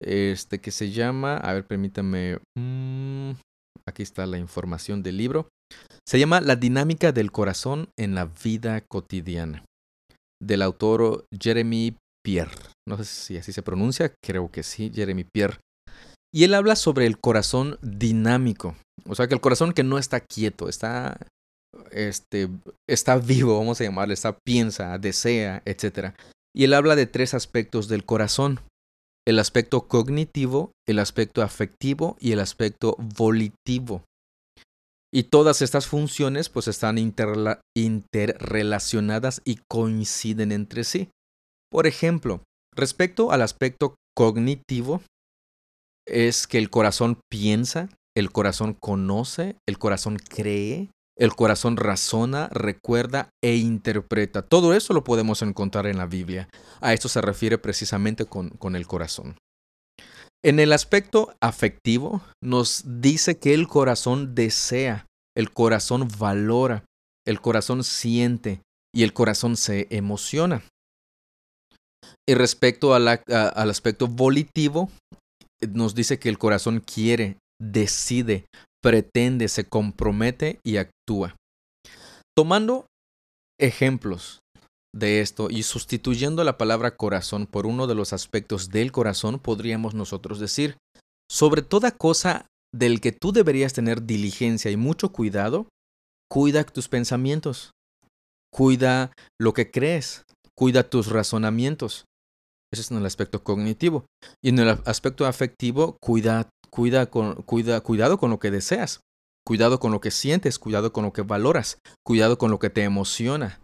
este 0.01 0.61
que 0.61 0.71
se 0.71 0.91
llama, 0.91 1.37
a 1.37 1.53
ver, 1.53 1.67
permítanme, 1.67 2.39
mm, 2.57 3.33
aquí 3.87 4.03
está 4.03 4.27
la 4.27 4.39
información 4.39 5.03
del 5.03 5.19
libro. 5.19 5.49
Se 6.07 6.19
llama 6.19 6.41
La 6.41 6.57
dinámica 6.57 7.13
del 7.13 7.33
corazón 7.33 7.89
en 7.99 8.15
la 8.15 8.27
vida 8.27 8.83
cotidiana 8.83 9.65
del 10.47 10.63
autor 10.63 11.25
Jeremy 11.39 11.97
Pierre. 12.25 12.53
No 12.89 12.97
sé 12.97 13.05
si 13.05 13.37
así 13.37 13.53
se 13.53 13.63
pronuncia, 13.63 14.13
creo 14.23 14.51
que 14.51 14.63
sí, 14.63 14.91
Jeremy 14.95 15.25
Pierre. 15.25 15.59
Y 16.33 16.45
él 16.45 16.55
habla 16.55 16.75
sobre 16.75 17.07
el 17.07 17.19
corazón 17.19 17.79
dinámico. 17.81 18.75
O 19.07 19.15
sea, 19.15 19.29
que 19.29 19.35
el 19.35 19.41
corazón 19.41 19.73
que 19.73 19.85
no 19.85 19.99
está 19.99 20.21
quieto, 20.21 20.69
está, 20.69 21.17
este, 21.93 22.49
está 22.89 23.17
vivo, 23.19 23.59
vamos 23.59 23.81
a 23.81 23.85
llamarle, 23.85 24.15
está, 24.15 24.37
piensa, 24.45 24.99
desea, 24.99 25.63
etc. 25.65 26.15
Y 26.55 26.65
él 26.65 26.75
habla 26.75 26.97
de 26.97 27.07
tres 27.07 27.35
aspectos 27.35 27.89
del 27.89 28.05
corazón. 28.05 28.61
El 29.27 29.39
aspecto 29.39 29.87
cognitivo, 29.89 30.73
el 30.87 30.99
aspecto 30.99 31.43
afectivo 31.43 32.17
y 32.21 32.33
el 32.33 32.41
aspecto 32.41 32.97
volitivo. 32.99 34.03
Y 35.15 35.25
todas 35.25 35.61
estas 35.63 35.87
funciones 35.87 36.49
pues 36.49 36.67
están 36.67 36.99
interrelacionadas 36.99 39.43
y 39.45 39.61
coinciden 39.71 40.51
entre 40.51 40.83
sí. 40.83 41.11
Por 41.71 41.87
ejemplo, 41.87 42.43
respecto 42.75 43.31
al 43.31 43.43
aspecto 43.43 43.95
cognitivo, 44.17 45.03
es 46.07 46.47
que 46.49 46.59
el 46.59 46.69
corazón 46.69 47.21
piensa, 47.31 47.89
el 48.17 48.33
corazón 48.33 48.75
conoce, 48.75 49.55
el 49.69 49.79
corazón 49.79 50.19
cree, 50.19 50.91
El 51.17 51.37
corazón 51.37 51.77
razona, 51.77 52.49
recuerda 52.49 53.31
e 53.41 53.55
interpreta. 53.55 54.43
Todo 54.43 54.75
eso 54.75 54.93
lo 54.93 55.05
podemos 55.05 55.43
encontrar 55.43 55.87
en 55.87 55.97
la 55.97 56.07
Biblia. 56.07 56.49
A 56.81 56.93
esto 56.93 57.09
se 57.09 57.21
refiere 57.21 57.57
precisamente 57.57 58.27
con, 58.27 58.51
con 58.51 58.75
el 58.75 58.89
corazón. 58.89 59.37
En 60.45 60.61
el 60.61 60.75
aspecto 60.75 61.35
afectivo, 61.41 62.21
nos 62.43 62.85
dice 63.01 63.39
que 63.39 63.55
el 63.55 63.67
corazón 63.67 64.35
desea, 64.35 65.07
el 65.35 65.51
corazón 65.51 66.07
valora, 66.19 66.85
el 67.27 67.41
corazón 67.41 67.83
siente 67.83 68.61
y 68.95 69.05
el 69.05 69.15
corazón 69.15 69.57
se 69.57 69.87
emociona. 69.89 70.63
Y 72.29 72.35
respecto 72.35 72.95
al 72.95 73.09
aspecto 73.09 74.07
volitivo, 74.07 74.91
nos 75.67 75.95
dice 75.95 76.19
que 76.19 76.29
el 76.29 76.37
corazón 76.37 76.81
quiere, 76.81 77.39
decide, 77.59 78.45
pretende, 78.83 79.49
se 79.49 79.65
compromete 79.65 80.61
y 80.63 80.77
actúa. 80.77 81.37
Tomando 82.37 82.85
ejemplos 83.59 84.41
de 84.95 85.21
esto 85.21 85.49
y 85.51 85.65
sustituyendo 85.65 86.45
la 86.45 86.57
palabra 86.57 86.97
corazón 86.97 87.47
por 87.47 87.67
uno 87.67 87.87
de 87.87 87.97
los 87.97 88.13
aspectos 88.13 88.71
del 88.71 88.93
corazón, 88.93 89.41
podríamos 89.41 89.95
nosotros 89.95 90.39
decir, 90.39 90.77
sobre 91.29 91.63
toda 91.63 91.91
cosa 91.91 92.47
del 92.73 93.01
que 93.01 93.13
tú 93.13 93.33
deberías 93.33 93.73
tener 93.73 94.05
diligencia 94.05 94.71
y 94.71 94.77
mucho 94.77 95.11
cuidado, 95.11 95.69
cuida 96.31 96.65
tus 96.65 96.89
pensamientos, 96.89 97.73
cuida 98.53 99.13
lo 99.41 99.53
que 99.53 99.71
crees, 99.71 100.25
cuida 100.57 100.89
tus 100.89 101.09
razonamientos. 101.09 102.05
Ese 102.73 102.83
es 102.83 102.91
en 102.91 102.99
el 102.99 103.07
aspecto 103.07 103.43
cognitivo. 103.43 104.07
Y 104.43 104.49
en 104.49 104.59
el 104.59 104.69
aspecto 104.85 105.27
afectivo, 105.27 105.97
cuida, 106.01 106.49
cuida, 106.71 107.07
con, 107.07 107.43
cuida, 107.43 107.81
cuidado 107.81 108.19
con 108.19 108.31
lo 108.31 108.39
que 108.39 108.51
deseas, 108.51 109.01
cuidado 109.47 109.79
con 109.79 109.93
lo 109.93 110.01
que 110.01 110.11
sientes, 110.11 110.59
cuidado 110.59 110.93
con 110.93 111.05
lo 111.05 111.13
que 111.13 111.23
valoras, 111.23 111.79
cuidado 112.05 112.39
con 112.39 112.51
lo 112.51 112.59
que 112.59 112.71
te 112.71 112.83
emociona. 112.83 113.61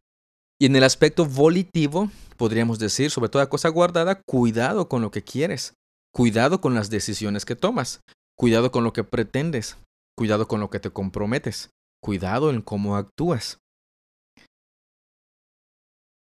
Y 0.60 0.66
en 0.66 0.76
el 0.76 0.84
aspecto 0.84 1.24
volitivo, 1.24 2.10
podríamos 2.36 2.78
decir, 2.78 3.10
sobre 3.10 3.30
toda 3.30 3.48
cosa 3.48 3.70
guardada, 3.70 4.20
cuidado 4.26 4.88
con 4.88 5.00
lo 5.00 5.10
que 5.10 5.24
quieres, 5.24 5.72
cuidado 6.14 6.60
con 6.60 6.74
las 6.74 6.90
decisiones 6.90 7.46
que 7.46 7.56
tomas, 7.56 8.00
cuidado 8.38 8.70
con 8.70 8.84
lo 8.84 8.92
que 8.92 9.02
pretendes, 9.02 9.78
cuidado 10.18 10.46
con 10.48 10.60
lo 10.60 10.68
que 10.68 10.78
te 10.78 10.90
comprometes, 10.90 11.70
cuidado 12.02 12.50
en 12.50 12.60
cómo 12.60 12.96
actúas. 12.96 13.58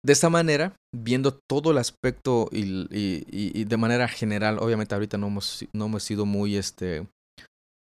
De 0.03 0.13
esta 0.13 0.31
manera, 0.31 0.75
viendo 0.93 1.39
todo 1.47 1.69
el 1.69 1.77
aspecto 1.77 2.49
y, 2.51 3.63
de 3.63 3.77
manera 3.77 4.07
general, 4.07 4.57
obviamente 4.59 4.95
ahorita 4.95 5.19
no 5.19 5.27
hemos, 5.27 5.63
no 5.73 5.85
hemos 5.85 6.03
sido 6.03 6.25
muy 6.25 6.57
este, 6.57 7.07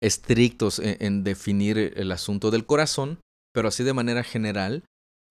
estrictos 0.01 0.79
en, 0.79 0.97
en 0.99 1.23
definir 1.23 1.77
el 1.77 2.11
asunto 2.11 2.49
del 2.49 2.65
corazón, 2.65 3.19
pero 3.53 3.67
así 3.67 3.83
de 3.83 3.93
manera 3.93 4.23
general, 4.23 4.83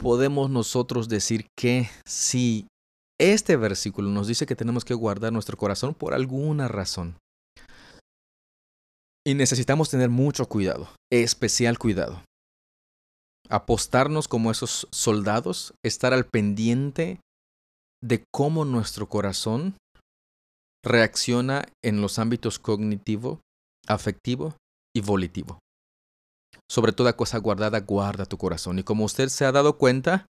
podemos 0.02 0.50
nosotros 0.50 1.08
decir 1.08 1.46
que 1.56 1.88
si 2.04 2.66
este 3.20 3.56
versículo 3.56 4.10
nos 4.10 4.26
dice 4.26 4.46
que 4.46 4.56
tenemos 4.56 4.84
que 4.84 4.94
guardar 4.94 5.32
nuestro 5.32 5.56
corazón 5.56 5.94
por 5.94 6.14
alguna 6.14 6.68
razón, 6.68 7.16
y 9.24 9.34
necesitamos 9.34 9.88
tener 9.88 10.10
mucho 10.10 10.46
cuidado, 10.46 10.88
especial 11.12 11.78
cuidado 11.78 12.22
apostarnos 13.52 14.28
como 14.28 14.50
esos 14.50 14.88
soldados, 14.90 15.74
estar 15.84 16.14
al 16.14 16.24
pendiente 16.24 17.20
de 18.02 18.24
cómo 18.32 18.64
nuestro 18.64 19.08
corazón 19.08 19.76
reacciona 20.82 21.66
en 21.84 22.00
los 22.00 22.18
ámbitos 22.18 22.58
cognitivo, 22.58 23.40
afectivo 23.86 24.56
y 24.96 25.02
volitivo. 25.02 25.58
Sobre 26.70 26.92
toda 26.92 27.16
cosa 27.16 27.38
guardada, 27.38 27.80
guarda 27.80 28.26
tu 28.26 28.38
corazón. 28.38 28.78
Y 28.78 28.82
como 28.82 29.04
usted 29.04 29.28
se 29.28 29.44
ha 29.44 29.52
dado 29.52 29.78
cuenta, 29.78 30.26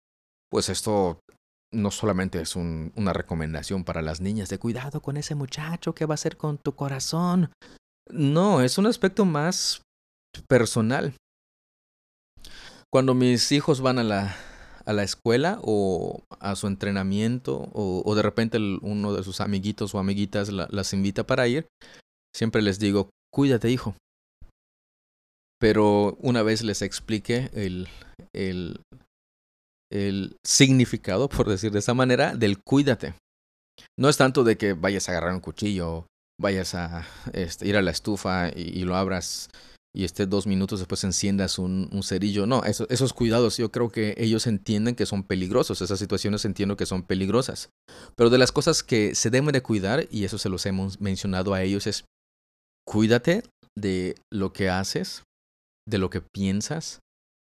pues 0.51 0.69
esto 0.69 1.21
no 1.73 1.91
solamente 1.91 2.41
es 2.41 2.57
una 2.57 3.13
recomendación 3.13 3.85
para 3.85 4.03
las 4.03 4.21
niñas 4.21 4.49
de 4.49 4.59
cuidado 4.59 5.01
con 5.01 5.17
ese 5.17 5.35
muchacho, 5.35 5.95
¿qué 5.95 6.07
va 6.07 6.15
a 6.15 6.17
hacer 6.17 6.37
con 6.37 6.59
tu 6.59 6.75
corazón? 6.75 7.51
No, 8.09 8.61
es 8.61 8.79
un 8.79 8.87
aspecto 8.87 9.25
más 9.25 9.83
personal 10.49 11.15
cuando 12.97 13.15
mis 13.15 13.53
hijos 13.53 13.81
van 13.81 13.99
a 13.99 14.05
la, 14.05 14.37
a 14.85 14.93
la 14.93 15.03
escuela 15.03 15.59
o 15.63 16.23
a 16.41 16.57
su 16.57 16.67
entrenamiento 16.67 17.69
o, 17.75 18.15
de 18.15 18.23
repente 18.23 18.57
uno 18.57 19.13
de 19.13 19.23
sus 19.23 19.41
amiguitos 19.43 19.95
o 19.95 19.99
amiguitas 19.99 20.51
las 20.51 20.93
invita 20.93 21.27
para 21.27 21.47
ir, 21.49 21.67
siempre 22.35 22.63
les 22.63 22.79
digo, 22.79 23.11
cuídate 23.31 23.71
hijo. 23.71 23.95
Pero 25.59 26.17
una 26.21 26.43
vez 26.43 26.63
les 26.63 26.83
expliqué 26.83 27.51
el, 27.55 27.89
el, 28.35 28.81
el 29.91 30.37
significado, 30.47 31.29
por 31.29 31.49
decir 31.49 31.73
de 31.73 31.79
esa 31.79 31.95
manera, 31.95 32.35
del 32.35 32.59
cuídate. 32.63 33.15
No 33.99 34.09
es 34.09 34.17
tanto 34.17 34.45
de 34.45 34.57
que 34.57 34.73
vayas 34.73 35.09
a 35.09 35.13
agarrar 35.13 35.35
un 35.35 35.41
cuchillo, 35.41 36.07
vayas 36.41 36.75
a 36.75 37.07
este, 37.33 37.67
ir 37.67 37.77
a 37.77 37.83
la 37.83 37.91
estufa 37.91 38.51
y 38.55 38.85
lo 38.85 38.97
abras 38.97 39.49
y 39.97 40.05
esté 40.05 40.27
dos 40.27 40.47
minutos 40.47 40.79
después 40.79 41.03
enciendas 41.05 41.59
un, 41.59 41.89
un 41.91 42.03
cerillo. 42.03 42.47
No, 42.47 42.63
esos 42.65 43.15
cuidados 43.15 43.57
yo 43.57 43.73
creo 43.73 43.89
que 43.89 44.15
ellos 44.19 44.47
entienden 44.47 44.95
que 44.95 45.07
son 45.07 45.23
peligrosos, 45.23 45.81
esas 45.81 45.99
situaciones 45.99 46.45
entiendo 46.45 46.77
que 46.77 46.85
son 46.85 47.03
peligrosas. 47.03 47.71
Pero 48.15 48.29
de 48.29 48.37
las 48.37 48.53
cosas 48.53 48.83
que 48.83 49.15
se 49.15 49.31
deben 49.31 49.53
de 49.53 49.63
cuidar, 49.63 50.07
y 50.11 50.25
eso 50.25 50.37
se 50.37 50.51
los 50.51 50.67
hemos 50.67 51.01
mencionado 51.01 51.55
a 51.55 51.63
ellos, 51.63 51.87
es 51.87 52.05
cuídate 52.87 53.43
de 53.75 54.17
lo 54.31 54.53
que 54.53 54.69
haces, 54.69 55.23
de 55.89 55.99
lo 55.99 56.11
que 56.11 56.21
piensas, 56.21 57.01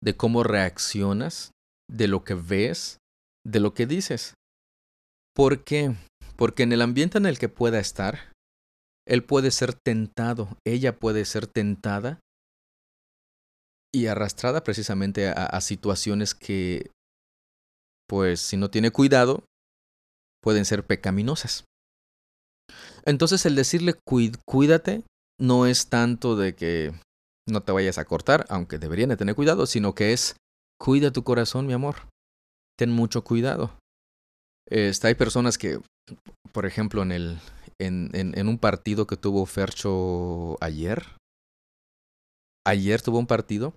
de 0.02 0.16
cómo 0.16 0.42
reaccionas, 0.42 1.52
de 1.90 2.08
lo 2.08 2.24
que 2.24 2.34
ves, 2.34 2.98
de 3.46 3.60
lo 3.60 3.74
que 3.74 3.86
dices. 3.86 4.34
¿Por 5.34 5.64
qué? 5.64 5.94
Porque 6.36 6.62
en 6.62 6.72
el 6.72 6.82
ambiente 6.82 7.18
en 7.18 7.26
el 7.26 7.38
que 7.38 7.48
pueda 7.48 7.78
estar, 7.78 8.32
él 9.06 9.24
puede 9.24 9.50
ser 9.50 9.74
tentado, 9.74 10.56
ella 10.66 10.96
puede 10.96 11.24
ser 11.24 11.46
tentada 11.46 12.20
y 13.92 14.06
arrastrada 14.06 14.64
precisamente 14.64 15.28
a, 15.28 15.60
situaciones 15.60 16.34
que, 16.34 16.90
pues, 18.08 18.40
si 18.40 18.56
no 18.56 18.68
tiene 18.68 18.90
cuidado, 18.90 19.44
pueden 20.42 20.64
ser 20.64 20.84
pecaminosas. 20.84 21.64
Entonces 23.04 23.46
el 23.46 23.54
decirle 23.54 23.94
cuídate 24.46 25.04
no 25.38 25.66
es 25.66 25.88
tanto 25.88 26.36
de 26.36 26.54
que 26.54 26.92
no 27.48 27.62
te 27.62 27.72
vayas 27.72 27.98
a 27.98 28.04
cortar, 28.04 28.46
aunque 28.48 28.78
deberían 28.78 29.10
de 29.10 29.16
tener 29.16 29.34
cuidado, 29.34 29.66
sino 29.66 29.94
que 29.94 30.12
es 30.12 30.36
cuida 30.80 31.12
tu 31.12 31.24
corazón, 31.24 31.66
mi 31.66 31.72
amor. 31.72 31.96
Ten 32.78 32.90
mucho 32.90 33.22
cuidado. 33.24 33.72
Este, 34.68 35.08
hay 35.08 35.14
personas 35.14 35.58
que, 35.58 35.78
por 36.52 36.66
ejemplo, 36.66 37.02
en, 37.02 37.12
el, 37.12 37.38
en, 37.78 38.10
en, 38.12 38.48
un 38.48 38.58
partido 38.58 39.06
que 39.06 39.16
tuvo 39.16 39.44
Fercho 39.46 40.56
ayer, 40.62 41.04
ayer 42.66 43.02
tuvo 43.02 43.18
un 43.18 43.26
partido 43.26 43.74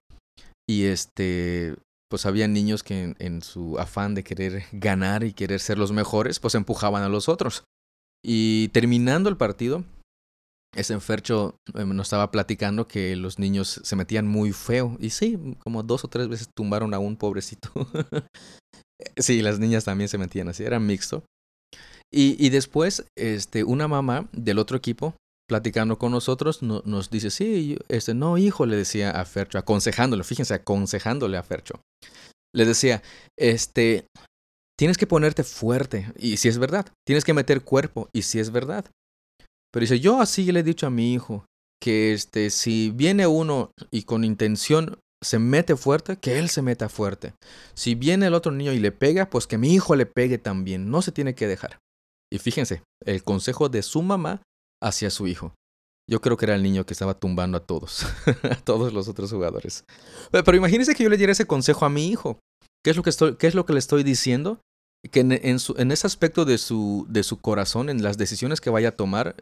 y 0.70 0.86
este, 0.86 1.76
pues 2.10 2.26
había 2.26 2.48
niños 2.48 2.84
que 2.84 3.16
en, 3.18 3.42
su 3.42 3.78
afán 3.80 4.16
de 4.16 4.24
querer 4.24 4.64
ganar 4.72 5.24
y 5.24 5.34
querer 5.34 5.60
ser 5.60 5.78
los 5.78 5.92
mejores, 5.92 6.40
pues 6.40 6.56
empujaban 6.56 7.04
a 7.04 7.10
los 7.10 7.30
otros. 7.30 7.64
Y 8.24 8.70
terminando 8.70 9.30
el 9.30 9.38
partido, 9.38 9.84
ese 10.78 10.94
enfercho 10.94 11.56
eh, 11.74 11.86
nos 11.86 12.08
estaba 12.08 12.32
platicando 12.32 12.88
que 12.88 13.16
los 13.16 13.40
niños 13.40 13.82
se 13.84 13.96
metían 13.96 14.28
muy 14.28 14.54
feo. 14.54 14.96
Y 15.00 15.10
sí, 15.10 15.38
como 15.60 15.84
dos 15.84 16.06
o 16.06 16.08
tres 16.08 16.28
veces 16.28 16.50
tumbaron 16.56 16.94
a 16.94 17.00
un 17.00 17.18
pobrecito. 17.18 17.72
sí, 19.18 19.42
las 19.42 19.60
niñas 19.60 19.86
también 19.86 20.08
se 20.08 20.18
metían 20.18 20.48
así, 20.48 20.64
era 20.64 20.80
mixto. 20.80 21.24
Y, 22.14 22.38
y 22.44 22.50
después, 22.50 23.06
este, 23.18 23.64
una 23.64 23.88
mamá 23.88 24.30
del 24.32 24.60
otro 24.60 24.78
equipo 24.78 25.16
platicando 25.50 25.98
con 25.98 26.12
nosotros, 26.12 26.62
nos 26.62 27.10
dice, 27.10 27.32
sí, 27.32 27.78
este, 27.88 28.14
no, 28.14 28.38
hijo, 28.38 28.66
le 28.66 28.76
decía 28.76 29.12
a 29.12 29.26
Fercho, 29.26 29.58
aconsejándole, 29.58 30.24
fíjense, 30.24 30.54
aconsejándole 30.54 31.38
a 31.38 31.44
Fercho. 31.44 31.80
Le 32.54 32.66
decía, 32.66 33.02
este, 33.40 34.06
tienes 34.78 34.98
que 34.98 35.08
ponerte 35.08 35.44
fuerte, 35.44 36.12
y 36.18 36.38
si 36.38 36.50
es 36.50 36.58
verdad, 36.58 36.92
tienes 37.08 37.24
que 37.24 37.34
meter 37.34 37.64
cuerpo, 37.64 38.10
y 38.14 38.24
si 38.24 38.40
es 38.40 38.52
verdad. 38.52 38.86
Pero 39.78 39.84
dice, 39.84 40.00
yo 40.00 40.20
así 40.20 40.52
le 40.52 40.62
he 40.62 40.64
dicho 40.64 40.88
a 40.88 40.90
mi 40.90 41.14
hijo, 41.14 41.46
que 41.80 42.12
este, 42.12 42.50
si 42.50 42.90
viene 42.90 43.28
uno 43.28 43.70
y 43.92 44.06
con 44.06 44.24
intención 44.24 44.98
se 45.24 45.38
mete 45.38 45.76
fuerte, 45.76 46.18
que 46.18 46.40
él 46.40 46.50
se 46.50 46.64
meta 46.64 46.90
fuerte. 46.90 47.36
Si 47.76 47.94
viene 47.94 48.26
el 48.26 48.34
otro 48.34 48.52
niño 48.52 48.74
y 48.74 48.80
le 48.80 48.92
pega, 48.92 49.30
pues 49.30 49.46
que 49.46 49.60
mi 49.60 49.76
hijo 49.76 49.96
le 49.96 50.08
pegue 50.08 50.40
también, 50.40 50.90
no 50.90 51.04
se 51.04 51.12
tiene 51.12 51.36
que 51.36 51.46
dejar. 51.46 51.78
Y 52.34 52.40
fíjense, 52.40 52.82
el 53.06 53.24
consejo 53.24 53.70
de 53.70 53.84
su 53.84 54.02
mamá 54.02 54.42
hacia 54.82 55.12
su 55.12 55.28
hijo. 55.28 55.54
Yo 56.10 56.22
creo 56.22 56.38
que 56.38 56.46
era 56.46 56.56
el 56.56 56.64
niño 56.64 56.88
que 56.88 56.94
estaba 56.94 57.14
tumbando 57.14 57.60
a 57.60 57.64
todos, 57.64 58.04
a 58.50 58.56
todos 58.56 58.94
los 58.94 59.08
otros 59.08 59.32
jugadores. 59.32 59.84
Pero, 60.32 60.58
imagínense 60.58 60.96
que 60.96 61.04
yo 61.04 61.10
le 61.12 61.18
diera 61.18 61.34
ese 61.34 61.46
consejo 61.46 61.86
a 61.86 61.90
mi 61.90 62.08
hijo. 62.08 62.40
¿Qué 62.84 62.90
es 62.90 62.98
lo 62.98 63.04
que, 63.04 63.12
estoy, 63.12 63.36
qué 63.36 63.46
es 63.46 63.54
lo 63.54 63.68
que 63.68 63.74
le 63.74 63.80
estoy 63.80 64.02
diciendo? 64.02 64.60
Que 65.12 65.20
en, 65.20 65.34
en, 65.34 65.92
ese 65.92 66.08
aspecto 66.08 66.46
de 66.46 66.58
su, 66.58 67.06
de 67.10 67.22
su 67.22 67.38
corazón, 67.38 67.92
en 67.92 68.02
las 68.02 68.18
decisiones 68.18 68.60
que 68.60 68.72
vaya 68.72 68.90
a 68.90 68.96
tomar, 68.96 69.36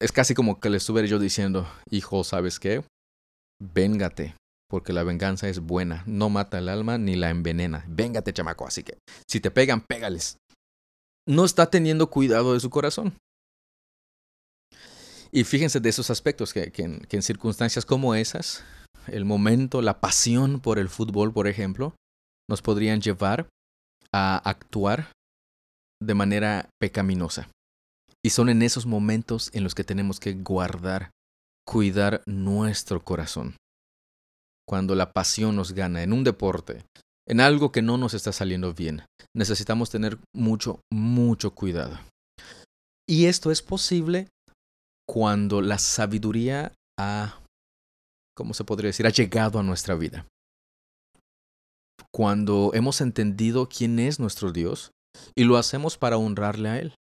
es 0.00 0.12
casi 0.12 0.34
como 0.34 0.60
que 0.60 0.70
le 0.70 0.76
estuviera 0.76 1.08
yo 1.08 1.18
diciendo, 1.18 1.68
hijo, 1.90 2.22
¿sabes 2.24 2.60
qué? 2.60 2.84
Véngate, 3.60 4.36
porque 4.68 4.92
la 4.92 5.02
venganza 5.02 5.48
es 5.48 5.60
buena, 5.60 6.04
no 6.06 6.28
mata 6.28 6.58
el 6.58 6.68
alma 6.68 6.98
ni 6.98 7.16
la 7.16 7.30
envenena. 7.30 7.84
Véngate, 7.88 8.32
chamaco, 8.32 8.66
así 8.66 8.82
que 8.82 8.98
si 9.28 9.40
te 9.40 9.50
pegan, 9.50 9.80
pégales. 9.80 10.36
No 11.26 11.44
está 11.44 11.70
teniendo 11.70 12.10
cuidado 12.10 12.54
de 12.54 12.60
su 12.60 12.70
corazón. 12.70 13.14
Y 15.30 15.44
fíjense 15.44 15.80
de 15.80 15.88
esos 15.90 16.10
aspectos 16.10 16.54
que, 16.54 16.72
en, 16.76 17.00
que 17.00 17.16
en 17.16 17.22
circunstancias 17.22 17.84
como 17.84 18.14
esas, 18.14 18.64
el 19.08 19.24
momento, 19.24 19.82
la 19.82 20.00
pasión 20.00 20.60
por 20.60 20.78
el 20.78 20.88
fútbol, 20.88 21.32
por 21.32 21.48
ejemplo, 21.48 21.94
nos 22.48 22.62
podrían 22.62 23.00
llevar 23.02 23.48
a 24.12 24.38
actuar 24.38 25.12
de 26.00 26.14
manera 26.14 26.70
pecaminosa. 26.80 27.50
Y 28.28 28.30
son 28.30 28.50
en 28.50 28.60
esos 28.60 28.84
momentos 28.84 29.48
en 29.54 29.64
los 29.64 29.74
que 29.74 29.84
tenemos 29.84 30.20
que 30.20 30.34
guardar, 30.34 31.12
cuidar 31.66 32.22
nuestro 32.26 33.02
corazón. 33.02 33.56
Cuando 34.68 34.94
la 34.94 35.14
pasión 35.14 35.56
nos 35.56 35.72
gana 35.72 36.02
en 36.02 36.12
un 36.12 36.24
deporte, 36.24 36.84
en 37.26 37.40
algo 37.40 37.72
que 37.72 37.80
no 37.80 37.96
nos 37.96 38.12
está 38.12 38.32
saliendo 38.32 38.74
bien, 38.74 39.06
necesitamos 39.34 39.88
tener 39.88 40.18
mucho, 40.36 40.82
mucho 40.92 41.54
cuidado. 41.54 41.98
Y 43.08 43.24
esto 43.24 43.50
es 43.50 43.62
posible 43.62 44.28
cuando 45.08 45.62
la 45.62 45.78
sabiduría 45.78 46.74
ha, 47.00 47.40
¿cómo 48.36 48.52
se 48.52 48.64
podría 48.64 48.88
decir?, 48.88 49.06
ha 49.06 49.10
llegado 49.10 49.58
a 49.58 49.62
nuestra 49.62 49.94
vida. 49.94 50.26
Cuando 52.12 52.72
hemos 52.74 53.00
entendido 53.00 53.70
quién 53.70 53.98
es 53.98 54.20
nuestro 54.20 54.52
Dios 54.52 54.90
y 55.34 55.44
lo 55.44 55.56
hacemos 55.56 55.96
para 55.96 56.18
honrarle 56.18 56.68
a 56.68 56.78
Él. 56.78 56.94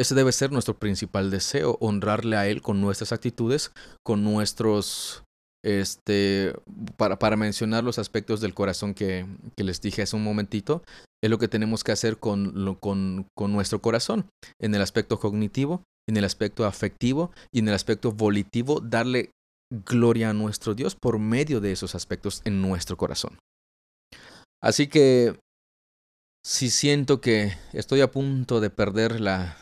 Ese 0.00 0.14
debe 0.14 0.32
ser 0.32 0.50
nuestro 0.50 0.78
principal 0.78 1.30
deseo, 1.30 1.76
honrarle 1.78 2.38
a 2.38 2.48
Él 2.48 2.62
con 2.62 2.80
nuestras 2.80 3.12
actitudes, 3.12 3.70
con 4.02 4.24
nuestros, 4.24 5.24
este, 5.62 6.54
para, 6.96 7.18
para 7.18 7.36
mencionar 7.36 7.84
los 7.84 7.98
aspectos 7.98 8.40
del 8.40 8.54
corazón 8.54 8.94
que, 8.94 9.26
que, 9.58 9.62
les 9.62 9.82
dije 9.82 10.00
hace 10.00 10.16
un 10.16 10.24
momentito, 10.24 10.82
es 11.22 11.28
lo 11.28 11.36
que 11.36 11.48
tenemos 11.48 11.84
que 11.84 11.92
hacer 11.92 12.16
con, 12.16 12.76
con, 12.76 13.26
con 13.36 13.52
nuestro 13.52 13.82
corazón, 13.82 14.24
en 14.58 14.74
el 14.74 14.80
aspecto 14.80 15.20
cognitivo, 15.20 15.82
en 16.08 16.16
el 16.16 16.24
aspecto 16.24 16.64
afectivo 16.64 17.30
y 17.52 17.58
en 17.58 17.68
el 17.68 17.74
aspecto 17.74 18.10
volitivo, 18.10 18.80
darle 18.80 19.32
gloria 19.84 20.30
a 20.30 20.32
nuestro 20.32 20.74
Dios 20.74 20.96
por 20.96 21.18
medio 21.18 21.60
de 21.60 21.72
esos 21.72 21.94
aspectos 21.94 22.40
en 22.46 22.62
nuestro 22.62 22.96
corazón. 22.96 23.36
Así 24.62 24.86
que 24.86 25.38
si 26.42 26.70
siento 26.70 27.20
que 27.20 27.52
estoy 27.74 28.00
a 28.00 28.10
punto 28.10 28.60
de 28.60 28.70
perder 28.70 29.20
la, 29.20 29.58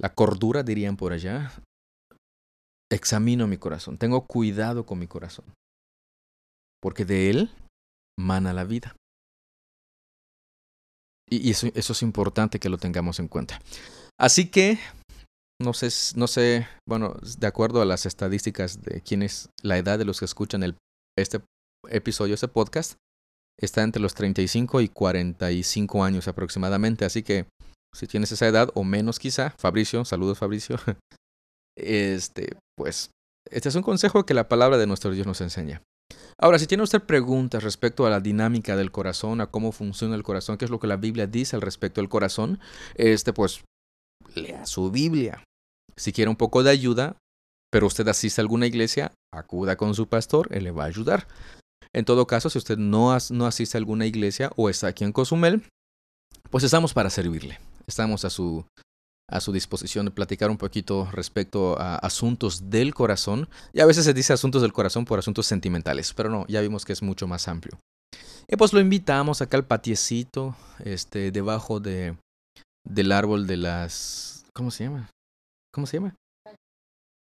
la 0.00 0.14
cordura, 0.14 0.62
dirían 0.62 0.96
por 0.96 1.12
allá, 1.12 1.52
examino 2.90 3.46
mi 3.46 3.58
corazón, 3.58 3.98
tengo 3.98 4.26
cuidado 4.26 4.86
con 4.86 4.98
mi 4.98 5.06
corazón, 5.06 5.44
porque 6.80 7.04
de 7.04 7.30
él 7.30 7.50
mana 8.18 8.52
la 8.52 8.64
vida. 8.64 8.96
Y, 11.30 11.50
eso, 11.50 11.68
es 11.74 12.02
importante 12.02 12.58
que 12.58 12.68
lo 12.68 12.78
tengamos 12.78 13.18
en 13.18 13.28
cuenta. 13.28 13.58
Así 14.18 14.50
que, 14.50 14.78
no 15.60 15.72
sé, 15.72 15.88
no 16.16 16.26
sé, 16.26 16.68
bueno, 16.86 17.16
de 17.38 17.46
acuerdo 17.46 17.80
a 17.80 17.86
las 17.86 18.06
estadísticas 18.06 18.82
de 18.82 19.00
quién 19.00 19.22
es 19.22 19.48
la 19.62 19.78
edad 19.78 19.98
de 19.98 20.04
los 20.04 20.18
que 20.18 20.26
escuchan 20.26 20.76
este 21.16 21.40
episodio, 21.88 22.34
este 22.34 22.48
podcast, 22.48 22.94
está 23.58 23.82
entre 23.82 24.02
los 24.02 24.14
35 24.14 24.80
y 24.80 24.88
45 24.88 26.04
años 26.04 26.28
aproximadamente. 26.28 27.04
Así 27.04 27.22
que 27.22 27.46
si 27.94 28.06
tienes 28.06 28.32
esa 28.32 28.46
edad 28.46 28.70
o 28.74 28.84
menos 28.84 29.18
quizá, 29.18 29.54
Fabricio, 29.58 30.04
saludos 30.04 30.38
Fabricio, 30.38 30.76
este, 31.78 32.56
pues, 32.76 33.10
este 33.50 33.68
es 33.68 33.74
un 33.74 33.82
consejo 33.82 34.26
que 34.26 34.34
la 34.34 34.48
palabra 34.48 34.78
de 34.78 34.86
nuestro 34.86 35.12
Dios 35.12 35.26
nos 35.26 35.40
enseña. 35.40 35.82
Ahora, 36.38 36.58
si 36.58 36.66
tiene 36.66 36.82
usted 36.82 37.00
preguntas 37.00 37.62
respecto 37.62 38.06
a 38.06 38.10
la 38.10 38.20
dinámica 38.20 38.76
del 38.76 38.90
corazón, 38.90 39.40
a 39.40 39.46
cómo 39.46 39.70
funciona 39.72 40.16
el 40.16 40.24
corazón, 40.24 40.58
qué 40.58 40.64
es 40.64 40.70
lo 40.70 40.80
que 40.80 40.88
la 40.88 40.96
Biblia 40.96 41.26
dice 41.26 41.56
al 41.56 41.62
respecto 41.62 42.00
del 42.00 42.08
corazón, 42.08 42.58
este, 42.96 43.32
pues, 43.32 43.62
lea 44.34 44.66
su 44.66 44.90
Biblia. 44.90 45.44
Si 45.96 46.12
quiere 46.12 46.28
un 46.28 46.36
poco 46.36 46.64
de 46.64 46.70
ayuda, 46.70 47.16
pero 47.70 47.86
usted 47.86 48.06
asiste 48.08 48.40
a 48.40 48.42
alguna 48.42 48.66
iglesia, 48.66 49.12
acuda 49.32 49.76
con 49.76 49.94
su 49.94 50.08
pastor, 50.08 50.48
él 50.50 50.64
le 50.64 50.72
va 50.72 50.84
a 50.84 50.88
ayudar. 50.88 51.28
En 51.92 52.04
todo 52.04 52.26
caso, 52.26 52.50
si 52.50 52.58
usted 52.58 52.78
no, 52.78 53.16
no 53.30 53.46
asiste 53.46 53.76
a 53.76 53.80
alguna 53.80 54.06
iglesia 54.06 54.50
o 54.56 54.68
está 54.68 54.88
aquí 54.88 55.04
en 55.04 55.12
Cozumel, 55.12 55.62
pues 56.50 56.64
estamos 56.64 56.92
para 56.92 57.10
servirle. 57.10 57.58
Estamos 57.86 58.24
a 58.24 58.30
su, 58.30 58.64
a 59.28 59.40
su 59.40 59.52
disposición 59.52 60.06
de 60.06 60.12
platicar 60.12 60.50
un 60.50 60.56
poquito 60.56 61.08
respecto 61.12 61.78
a 61.78 61.96
asuntos 61.96 62.70
del 62.70 62.94
corazón. 62.94 63.48
Y 63.72 63.80
a 63.80 63.86
veces 63.86 64.04
se 64.04 64.14
dice 64.14 64.32
asuntos 64.32 64.62
del 64.62 64.72
corazón 64.72 65.04
por 65.04 65.18
asuntos 65.18 65.46
sentimentales, 65.46 66.12
pero 66.14 66.30
no, 66.30 66.46
ya 66.48 66.60
vimos 66.60 66.84
que 66.84 66.92
es 66.92 67.02
mucho 67.02 67.26
más 67.26 67.48
amplio. 67.48 67.78
Y 68.48 68.56
pues 68.56 68.72
lo 68.72 68.80
invitamos 68.80 69.40
acá 69.40 69.56
al 69.56 69.66
patiecito, 69.66 70.54
este, 70.84 71.30
debajo 71.30 71.80
de, 71.80 72.16
del 72.86 73.12
árbol 73.12 73.46
de 73.46 73.56
las... 73.56 74.44
¿Cómo 74.54 74.70
se 74.70 74.84
llama? 74.84 75.10
¿Cómo 75.72 75.86
se 75.86 75.96
llama? 75.96 76.14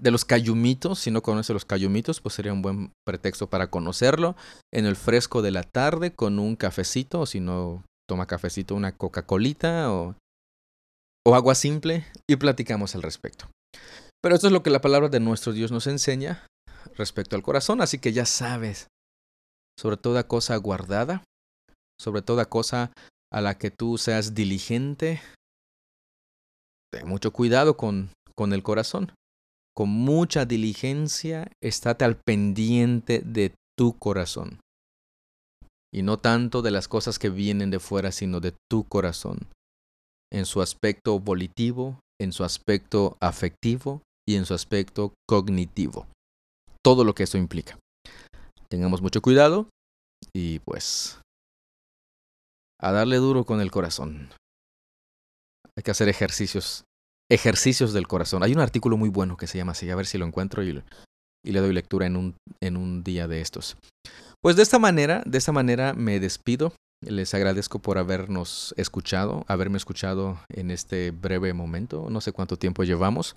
de 0.03 0.11
los 0.11 0.25
cayumitos, 0.25 0.99
si 0.99 1.11
no 1.11 1.21
conoce 1.21 1.53
los 1.53 1.63
cayumitos, 1.63 2.19
pues 2.19 2.35
sería 2.35 2.51
un 2.51 2.61
buen 2.61 2.91
pretexto 3.05 3.49
para 3.49 3.69
conocerlo. 3.69 4.35
En 4.71 4.85
el 4.85 4.97
fresco 4.97 5.41
de 5.41 5.51
la 5.51 5.63
tarde 5.63 6.13
con 6.13 6.39
un 6.39 6.57
cafecito, 6.57 7.21
o 7.21 7.25
si 7.25 7.39
no 7.39 7.83
toma 8.07 8.27
cafecito, 8.27 8.75
una 8.75 8.97
Coca-Colita 8.97 9.93
o, 9.93 10.15
o 11.25 11.35
agua 11.35 11.55
simple 11.55 12.05
y 12.29 12.35
platicamos 12.35 12.95
al 12.95 13.01
respecto. 13.01 13.49
Pero 14.21 14.35
esto 14.35 14.47
es 14.47 14.53
lo 14.53 14.63
que 14.63 14.69
la 14.69 14.81
palabra 14.81 15.09
de 15.09 15.19
nuestro 15.19 15.53
Dios 15.53 15.71
nos 15.71 15.87
enseña 15.87 16.47
respecto 16.95 17.35
al 17.35 17.43
corazón, 17.43 17.81
así 17.81 17.99
que 17.99 18.13
ya 18.13 18.25
sabes, 18.25 18.87
sobre 19.79 19.97
toda 19.97 20.27
cosa 20.27 20.55
guardada, 20.57 21.23
sobre 21.99 22.21
toda 22.21 22.45
cosa 22.45 22.91
a 23.31 23.41
la 23.41 23.57
que 23.57 23.71
tú 23.71 23.97
seas 23.97 24.33
diligente, 24.33 25.21
ten 26.91 27.07
mucho 27.07 27.31
cuidado 27.31 27.77
con, 27.77 28.11
con 28.35 28.53
el 28.53 28.63
corazón 28.63 29.13
con 29.75 29.89
mucha 29.89 30.45
diligencia, 30.45 31.51
estate 31.61 32.05
al 32.05 32.17
pendiente 32.17 33.21
de 33.25 33.55
tu 33.77 33.97
corazón. 33.97 34.59
Y 35.91 36.03
no 36.03 36.17
tanto 36.17 36.61
de 36.61 36.71
las 36.71 36.87
cosas 36.87 37.19
que 37.19 37.29
vienen 37.29 37.71
de 37.71 37.79
fuera, 37.79 38.11
sino 38.11 38.39
de 38.39 38.53
tu 38.69 38.83
corazón. 38.83 39.47
En 40.33 40.45
su 40.45 40.61
aspecto 40.61 41.19
volitivo, 41.19 41.99
en 42.19 42.31
su 42.33 42.43
aspecto 42.43 43.17
afectivo 43.19 44.01
y 44.27 44.35
en 44.35 44.45
su 44.45 44.53
aspecto 44.53 45.13
cognitivo. 45.27 46.07
Todo 46.83 47.03
lo 47.03 47.13
que 47.13 47.23
eso 47.23 47.37
implica. 47.37 47.77
Tengamos 48.67 49.01
mucho 49.01 49.21
cuidado 49.21 49.67
y 50.33 50.59
pues 50.59 51.19
a 52.81 52.91
darle 52.91 53.17
duro 53.17 53.45
con 53.45 53.61
el 53.61 53.71
corazón. 53.71 54.29
Hay 55.77 55.83
que 55.83 55.91
hacer 55.91 56.09
ejercicios 56.09 56.83
ejercicios 57.31 57.93
del 57.93 58.07
corazón. 58.07 58.43
Hay 58.43 58.53
un 58.53 58.59
artículo 58.59 58.97
muy 58.97 59.09
bueno 59.09 59.37
que 59.37 59.47
se 59.47 59.57
llama 59.57 59.71
así, 59.71 59.89
a 59.89 59.95
ver 59.95 60.05
si 60.05 60.17
lo 60.17 60.25
encuentro 60.25 60.63
y, 60.63 60.83
y 61.43 61.51
le 61.51 61.59
doy 61.59 61.73
lectura 61.73 62.05
en 62.05 62.15
un, 62.15 62.35
en 62.61 62.77
un 62.77 63.03
día 63.03 63.27
de 63.27 63.41
estos. 63.41 63.77
Pues 64.41 64.55
de 64.55 64.63
esta 64.63 64.79
manera, 64.79 65.23
de 65.25 65.37
esta 65.37 65.51
manera 65.51 65.93
me 65.93 66.19
despido. 66.19 66.73
Les 67.05 67.33
agradezco 67.33 67.79
por 67.79 67.97
habernos 67.97 68.73
escuchado, 68.77 69.45
haberme 69.47 69.77
escuchado 69.77 70.39
en 70.49 70.71
este 70.71 71.11
breve 71.11 71.53
momento. 71.53 72.07
No 72.09 72.21
sé 72.21 72.31
cuánto 72.31 72.57
tiempo 72.57 72.83
llevamos, 72.83 73.35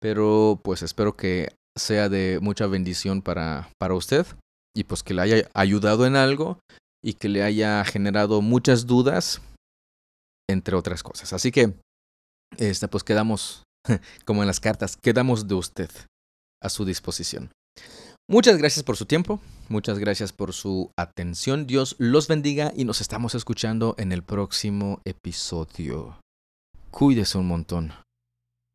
pero 0.00 0.60
pues 0.62 0.82
espero 0.82 1.16
que 1.16 1.54
sea 1.76 2.08
de 2.08 2.38
mucha 2.42 2.66
bendición 2.66 3.22
para, 3.22 3.70
para 3.78 3.94
usted 3.94 4.26
y 4.74 4.84
pues 4.84 5.02
que 5.02 5.14
le 5.14 5.22
haya 5.22 5.50
ayudado 5.54 6.06
en 6.06 6.16
algo 6.16 6.58
y 7.02 7.14
que 7.14 7.28
le 7.28 7.42
haya 7.42 7.84
generado 7.84 8.42
muchas 8.42 8.86
dudas, 8.86 9.40
entre 10.48 10.76
otras 10.76 11.02
cosas. 11.02 11.32
Así 11.32 11.50
que 11.50 11.74
este, 12.58 12.88
pues 12.88 13.04
quedamos, 13.04 13.62
como 14.24 14.42
en 14.42 14.46
las 14.46 14.60
cartas, 14.60 14.96
quedamos 14.96 15.48
de 15.48 15.54
usted 15.54 15.90
a 16.62 16.68
su 16.68 16.84
disposición. 16.84 17.50
Muchas 18.28 18.56
gracias 18.56 18.84
por 18.84 18.96
su 18.96 19.04
tiempo, 19.04 19.40
muchas 19.68 19.98
gracias 19.98 20.32
por 20.32 20.52
su 20.52 20.90
atención. 20.96 21.66
Dios 21.66 21.96
los 21.98 22.28
bendiga 22.28 22.72
y 22.74 22.84
nos 22.84 23.00
estamos 23.00 23.34
escuchando 23.34 23.94
en 23.98 24.12
el 24.12 24.22
próximo 24.22 25.00
episodio. 25.04 26.18
Cuídese 26.90 27.38
un 27.38 27.48
montón. 27.48 27.92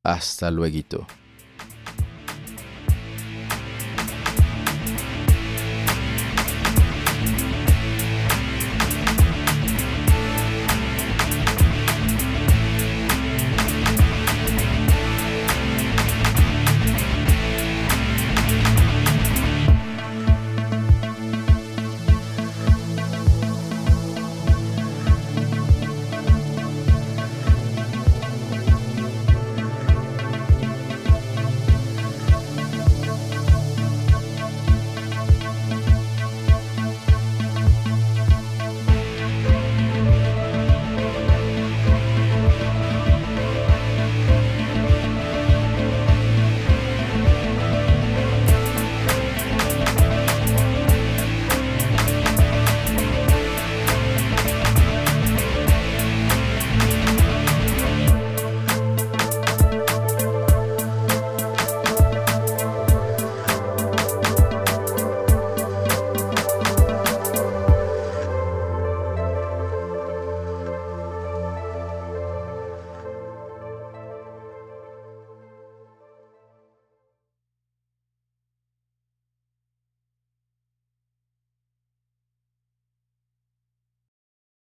Hasta 0.04 0.52
luego. 0.52 1.08